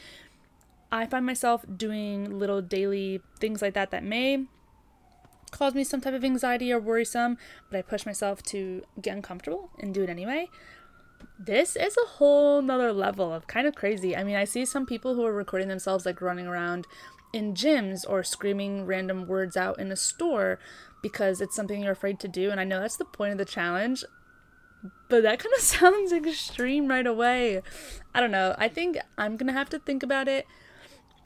I 0.92 1.06
find 1.06 1.24
myself 1.24 1.64
doing 1.76 2.38
little 2.38 2.60
daily 2.60 3.20
things 3.40 3.62
like 3.62 3.74
that 3.74 3.90
that 3.90 4.04
may 4.04 4.44
cause 5.50 5.74
me 5.74 5.84
some 5.84 6.00
type 6.00 6.14
of 6.14 6.24
anxiety 6.24 6.72
or 6.72 6.80
worrisome, 6.80 7.38
but 7.70 7.78
I 7.78 7.82
push 7.82 8.04
myself 8.04 8.42
to 8.44 8.84
get 9.00 9.16
uncomfortable 9.16 9.70
and 9.78 9.94
do 9.94 10.02
it 10.02 10.10
anyway. 10.10 10.48
This 11.38 11.76
is 11.76 11.96
a 11.96 12.08
whole 12.08 12.62
nother 12.62 12.92
level 12.92 13.32
of 13.32 13.46
kind 13.46 13.66
of 13.66 13.74
crazy. 13.74 14.16
I 14.16 14.22
mean, 14.22 14.36
I 14.36 14.44
see 14.44 14.64
some 14.64 14.86
people 14.86 15.14
who 15.14 15.24
are 15.24 15.32
recording 15.32 15.68
themselves 15.68 16.06
like 16.06 16.20
running 16.20 16.46
around 16.46 16.86
in 17.32 17.54
gyms 17.54 18.04
or 18.08 18.22
screaming 18.22 18.86
random 18.86 19.26
words 19.26 19.56
out 19.56 19.78
in 19.80 19.90
a 19.90 19.96
store 19.96 20.60
because 21.02 21.40
it's 21.40 21.56
something 21.56 21.82
you're 21.82 21.92
afraid 21.92 22.20
to 22.20 22.28
do. 22.28 22.50
And 22.50 22.60
I 22.60 22.64
know 22.64 22.80
that's 22.80 22.96
the 22.96 23.04
point 23.04 23.32
of 23.32 23.38
the 23.38 23.44
challenge, 23.44 24.04
but 25.08 25.22
that 25.24 25.40
kind 25.40 25.54
of 25.56 25.60
sounds 25.62 26.12
extreme 26.12 26.86
right 26.88 27.06
away. 27.06 27.62
I 28.14 28.20
don't 28.20 28.30
know. 28.30 28.54
I 28.56 28.68
think 28.68 28.98
I'm 29.18 29.36
going 29.36 29.48
to 29.48 29.52
have 29.52 29.68
to 29.70 29.80
think 29.80 30.04
about 30.04 30.28
it, 30.28 30.46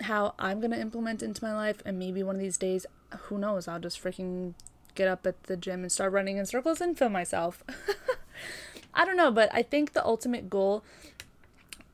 how 0.01 0.35
I'm 0.39 0.61
going 0.61 0.71
to 0.71 0.81
implement 0.81 1.23
into 1.23 1.45
my 1.45 1.55
life. 1.55 1.83
And 1.85 1.99
maybe 1.99 2.23
one 2.23 2.35
of 2.35 2.41
these 2.41 2.57
days, 2.57 2.87
who 3.25 3.37
knows, 3.37 3.69
I'll 3.69 3.79
just 3.79 4.03
freaking 4.03 4.55
get 4.95 5.07
up 5.07 5.27
at 5.27 5.45
the 5.45 5.57
gym 5.57 5.83
and 5.83 5.93
start 5.93 6.13
running 6.13 6.39
in 6.39 6.47
circles 6.47 6.81
and 6.81 6.97
film 6.97 7.13
myself. 7.13 7.63
I 8.99 9.05
don't 9.05 9.17
know, 9.17 9.31
but 9.31 9.49
I 9.55 9.63
think 9.63 9.93
the 9.93 10.05
ultimate 10.05 10.51
goal 10.51 10.83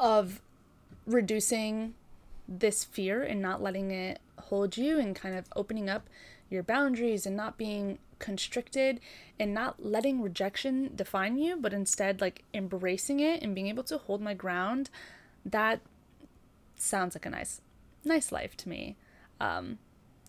of 0.00 0.40
reducing 1.06 1.92
this 2.48 2.82
fear 2.82 3.22
and 3.22 3.42
not 3.42 3.62
letting 3.62 3.90
it 3.90 4.20
hold 4.38 4.78
you 4.78 4.98
and 4.98 5.14
kind 5.14 5.36
of 5.36 5.44
opening 5.54 5.90
up 5.90 6.08
your 6.48 6.62
boundaries 6.62 7.26
and 7.26 7.36
not 7.36 7.58
being 7.58 7.98
constricted 8.18 9.00
and 9.38 9.52
not 9.52 9.84
letting 9.84 10.22
rejection 10.22 10.92
define 10.96 11.36
you, 11.36 11.58
but 11.58 11.74
instead 11.74 12.22
like 12.22 12.42
embracing 12.54 13.20
it 13.20 13.42
and 13.42 13.54
being 13.54 13.68
able 13.68 13.84
to 13.84 13.98
hold 13.98 14.22
my 14.22 14.32
ground, 14.32 14.88
that 15.44 15.80
sounds 16.74 17.14
like 17.14 17.26
a 17.26 17.30
nice, 17.30 17.60
nice 18.02 18.32
life 18.32 18.56
to 18.56 18.68
me. 18.70 18.96
Um, 19.38 19.78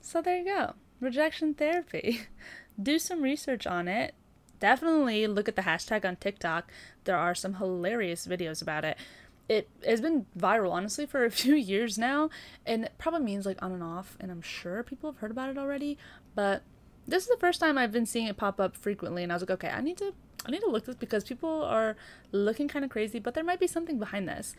so 0.02 0.22
there 0.22 0.40
you 0.40 0.46
go. 0.46 0.74
Rejection 1.00 1.54
therapy. 1.54 2.24
Do 2.82 3.00
some 3.00 3.22
research 3.22 3.66
on 3.66 3.88
it. 3.88 4.14
Definitely 4.60 5.28
look 5.28 5.48
at 5.48 5.56
the 5.56 5.64
hashtag 5.64 6.06
on 6.06 6.16
TikTok. 6.16 6.72
There 7.04 7.18
are 7.18 7.36
some 7.36 7.56
hilarious 7.56 8.28
videos 8.28 8.62
about 8.62 8.86
it. 8.86 8.98
It 9.48 9.70
has 9.86 10.02
been 10.02 10.26
viral 10.38 10.72
honestly 10.72 11.06
for 11.06 11.24
a 11.24 11.32
few 11.44 11.56
years 11.56 11.98
now 11.98 12.30
and 12.66 12.86
it 12.86 12.94
probably 12.98 13.22
means 13.22 13.46
like 13.46 13.62
on 13.62 13.72
and 13.72 13.84
off 13.84 14.18
and 14.20 14.32
i'm 14.32 14.42
sure 14.42 14.82
people 14.82 15.12
have 15.12 15.20
heard 15.20 15.30
about 15.30 15.52
it 15.52 15.58
already 15.60 16.00
but 16.34 16.64
this 17.08 17.22
is 17.22 17.30
the 17.30 17.38
first 17.38 17.60
time 17.60 17.78
i've 17.78 17.92
been 17.92 18.08
seeing 18.08 18.26
it 18.26 18.38
pop 18.38 18.60
up 18.60 18.76
frequently 18.76 19.22
and 19.22 19.32
i 19.32 19.36
was 19.36 19.44
like 19.44 19.52
okay 19.52 19.70
i 19.70 19.82
need 19.82 19.98
to 19.98 20.16
i 20.48 20.50
need 20.50 20.62
to 20.62 20.70
look 20.70 20.86
this 20.86 20.96
because 20.96 21.24
people 21.24 21.62
are 21.62 21.96
looking 22.32 22.68
kind 22.68 22.84
of 22.84 22.90
crazy 22.90 23.20
but 23.20 23.36
there 23.36 23.44
might 23.44 23.60
be 23.60 23.68
something 23.68 24.00
behind 24.00 24.28
this. 24.28 24.56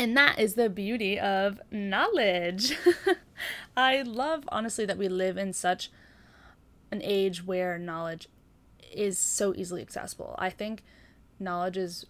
And 0.00 0.16
that 0.16 0.38
is 0.38 0.54
the 0.54 0.70
beauty 0.70 1.20
of 1.20 1.60
knowledge. 1.70 2.72
I 3.76 4.00
love 4.00 4.44
honestly 4.48 4.86
that 4.86 4.96
we 4.96 5.08
live 5.08 5.36
in 5.36 5.52
such 5.52 5.90
an 6.90 7.02
age 7.04 7.44
where 7.44 7.78
knowledge 7.78 8.28
is 8.90 9.18
so 9.18 9.54
easily 9.56 9.82
accessible 9.82 10.34
i 10.38 10.50
think 10.50 10.82
knowledge 11.38 11.76
is 11.76 12.06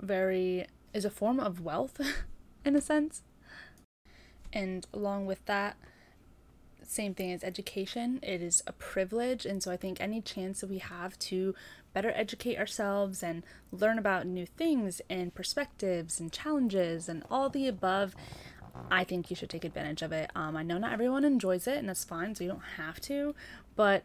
very 0.00 0.66
is 0.92 1.04
a 1.04 1.10
form 1.10 1.40
of 1.40 1.60
wealth 1.60 2.00
in 2.64 2.76
a 2.76 2.80
sense. 2.80 3.22
And 4.52 4.86
along 4.94 5.26
with 5.26 5.44
that, 5.46 5.76
same 6.82 7.14
thing 7.14 7.32
as 7.32 7.42
education, 7.42 8.20
it 8.22 8.40
is 8.40 8.62
a 8.66 8.72
privilege. 8.72 9.44
And 9.44 9.62
so 9.62 9.72
I 9.72 9.76
think 9.76 10.00
any 10.00 10.20
chance 10.20 10.60
that 10.60 10.70
we 10.70 10.78
have 10.78 11.18
to 11.20 11.54
better 11.92 12.12
educate 12.14 12.58
ourselves 12.58 13.22
and 13.22 13.42
learn 13.72 13.98
about 13.98 14.26
new 14.26 14.46
things 14.46 15.00
and 15.10 15.34
perspectives 15.34 16.20
and 16.20 16.30
challenges 16.30 17.08
and 17.08 17.24
all 17.30 17.48
the 17.48 17.66
above, 17.66 18.14
I 18.90 19.02
think 19.02 19.30
you 19.30 19.36
should 19.36 19.50
take 19.50 19.64
advantage 19.64 20.02
of 20.02 20.12
it. 20.12 20.30
Um, 20.36 20.56
I 20.56 20.62
know 20.62 20.78
not 20.78 20.92
everyone 20.92 21.24
enjoys 21.24 21.66
it, 21.66 21.78
and 21.78 21.88
that's 21.88 22.04
fine, 22.04 22.34
so 22.34 22.44
you 22.44 22.50
don't 22.50 22.60
have 22.76 23.00
to, 23.02 23.34
but 23.76 24.04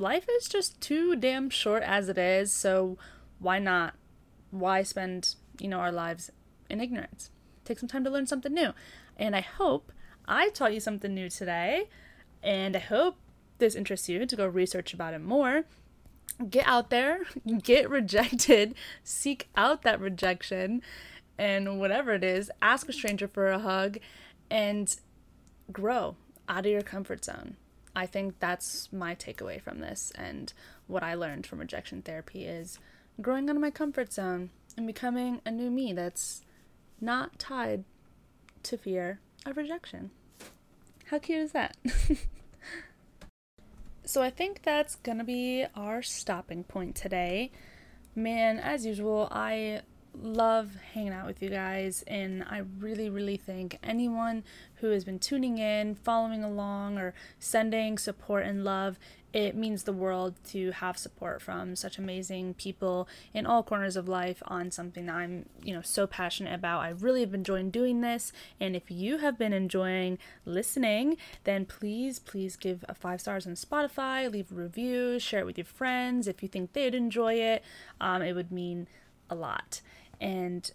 life 0.00 0.26
is 0.38 0.48
just 0.48 0.80
too 0.80 1.14
damn 1.14 1.50
short 1.50 1.82
as 1.82 2.08
it 2.08 2.18
is, 2.18 2.52
so 2.52 2.98
why 3.38 3.58
not? 3.58 3.94
Why 4.50 4.82
spend 4.82 5.36
you 5.60 5.68
know, 5.68 5.78
our 5.78 5.92
lives 5.92 6.30
in 6.68 6.80
ignorance. 6.80 7.30
Take 7.64 7.78
some 7.78 7.88
time 7.88 8.04
to 8.04 8.10
learn 8.10 8.26
something 8.26 8.52
new. 8.52 8.72
And 9.16 9.36
I 9.36 9.40
hope 9.40 9.92
I 10.26 10.48
taught 10.48 10.74
you 10.74 10.80
something 10.80 11.14
new 11.14 11.28
today. 11.28 11.88
And 12.42 12.76
I 12.76 12.80
hope 12.80 13.16
this 13.58 13.74
interests 13.74 14.08
you 14.08 14.24
to 14.24 14.36
go 14.36 14.46
research 14.46 14.94
about 14.94 15.14
it 15.14 15.20
more. 15.20 15.64
Get 16.48 16.66
out 16.66 16.90
there, 16.90 17.20
get 17.62 17.90
rejected, 17.90 18.74
seek 19.04 19.48
out 19.54 19.82
that 19.82 20.00
rejection, 20.00 20.80
and 21.36 21.78
whatever 21.78 22.14
it 22.14 22.24
is, 22.24 22.50
ask 22.62 22.88
a 22.88 22.92
stranger 22.92 23.28
for 23.28 23.48
a 23.48 23.58
hug 23.58 23.98
and 24.50 24.96
grow 25.70 26.16
out 26.48 26.64
of 26.64 26.72
your 26.72 26.82
comfort 26.82 27.24
zone. 27.24 27.56
I 28.00 28.06
think 28.06 28.38
that's 28.38 28.90
my 28.94 29.14
takeaway 29.14 29.60
from 29.60 29.80
this 29.80 30.10
and 30.14 30.54
what 30.86 31.02
I 31.02 31.12
learned 31.12 31.46
from 31.46 31.58
rejection 31.58 32.00
therapy 32.00 32.46
is 32.46 32.78
growing 33.20 33.50
out 33.50 33.56
of 33.56 33.60
my 33.60 33.70
comfort 33.70 34.10
zone 34.10 34.48
and 34.74 34.86
becoming 34.86 35.42
a 35.44 35.50
new 35.50 35.70
me 35.70 35.92
that's 35.92 36.40
not 36.98 37.38
tied 37.38 37.84
to 38.62 38.78
fear 38.78 39.20
of 39.44 39.58
rejection. 39.58 40.12
How 41.08 41.18
cute 41.18 41.40
is 41.40 41.52
that? 41.52 41.76
so 44.06 44.22
I 44.22 44.30
think 44.30 44.62
that's 44.62 44.94
gonna 44.94 45.22
be 45.22 45.66
our 45.76 46.00
stopping 46.00 46.64
point 46.64 46.94
today. 46.94 47.50
Man, 48.16 48.58
as 48.58 48.86
usual, 48.86 49.28
I 49.30 49.82
love 50.14 50.76
hanging 50.92 51.12
out 51.12 51.26
with 51.26 51.42
you 51.42 51.50
guys, 51.50 52.04
and 52.06 52.44
I 52.48 52.62
really, 52.78 53.08
really 53.08 53.36
thank 53.36 53.78
anyone 53.82 54.44
who 54.76 54.90
has 54.90 55.04
been 55.04 55.18
tuning 55.18 55.58
in, 55.58 55.94
following 55.94 56.42
along, 56.42 56.98
or 56.98 57.14
sending 57.38 57.98
support 57.98 58.44
and 58.46 58.64
love 58.64 58.98
it 59.32 59.54
means 59.54 59.84
the 59.84 59.92
world 59.92 60.34
to 60.48 60.72
have 60.72 60.98
support 60.98 61.40
from 61.40 61.76
such 61.76 61.98
amazing 61.98 62.54
people 62.54 63.08
in 63.32 63.46
all 63.46 63.62
corners 63.62 63.96
of 63.96 64.08
life 64.08 64.42
on 64.46 64.70
something 64.70 65.06
that 65.06 65.14
I'm, 65.14 65.46
you 65.62 65.72
know, 65.72 65.82
so 65.82 66.06
passionate 66.06 66.54
about. 66.54 66.80
I 66.80 66.88
really 66.88 67.20
have 67.20 67.34
enjoyed 67.34 67.70
doing 67.70 68.00
this, 68.00 68.32
and 68.58 68.74
if 68.74 68.90
you 68.90 69.18
have 69.18 69.38
been 69.38 69.52
enjoying 69.52 70.18
listening, 70.44 71.16
then 71.44 71.64
please, 71.64 72.18
please 72.18 72.56
give 72.56 72.84
a 72.88 72.94
five 72.94 73.20
stars 73.20 73.46
on 73.46 73.54
Spotify, 73.54 74.30
leave 74.30 74.50
a 74.50 74.54
review, 74.54 75.20
share 75.20 75.40
it 75.40 75.46
with 75.46 75.58
your 75.58 75.64
friends 75.64 76.26
if 76.26 76.42
you 76.42 76.48
think 76.48 76.72
they'd 76.72 76.94
enjoy 76.94 77.34
it. 77.34 77.62
Um, 78.00 78.22
it 78.22 78.32
would 78.32 78.50
mean 78.50 78.88
a 79.28 79.34
lot. 79.36 79.80
And 80.20 80.70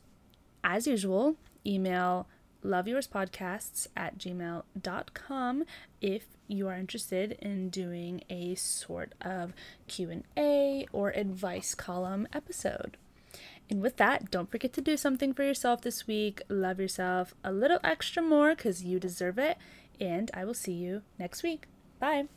as 0.64 0.88
usual, 0.88 1.36
email 1.66 2.28
loveyourspodcasts 2.64 3.88
at 3.96 4.18
gmail.com 4.18 5.64
if 6.02 6.26
you 6.48 6.68
are 6.68 6.76
interested 6.76 7.34
in 7.34 7.70
doing 7.70 8.24
a 8.30 8.56
sort 8.56 9.14
of 9.22 9.54
q&a 9.88 10.88
or 10.92 11.10
advice 11.12 11.76
column 11.76 12.28
episode. 12.34 12.98
And 13.70 13.82
with 13.82 13.98
that 13.98 14.32
don't 14.32 14.52
forget 14.52 14.74
to 14.74 14.82
do 14.82 14.98
something 14.98 15.34
for 15.34 15.44
yourself 15.44 15.82
this 15.82 16.08
week. 16.08 16.42
Love 16.50 16.80
yourself 16.80 17.34
a 17.44 17.52
little 17.52 17.80
extra 17.84 18.22
more 18.22 18.56
because 18.56 18.84
you 18.84 19.00
deserve 19.00 19.38
it. 19.38 19.58
And 20.00 20.30
i 20.34 20.44
will 20.44 20.54
see 20.54 20.74
you 20.74 21.04
next 21.18 21.44
week. 21.44 21.68
Bye 22.00 22.28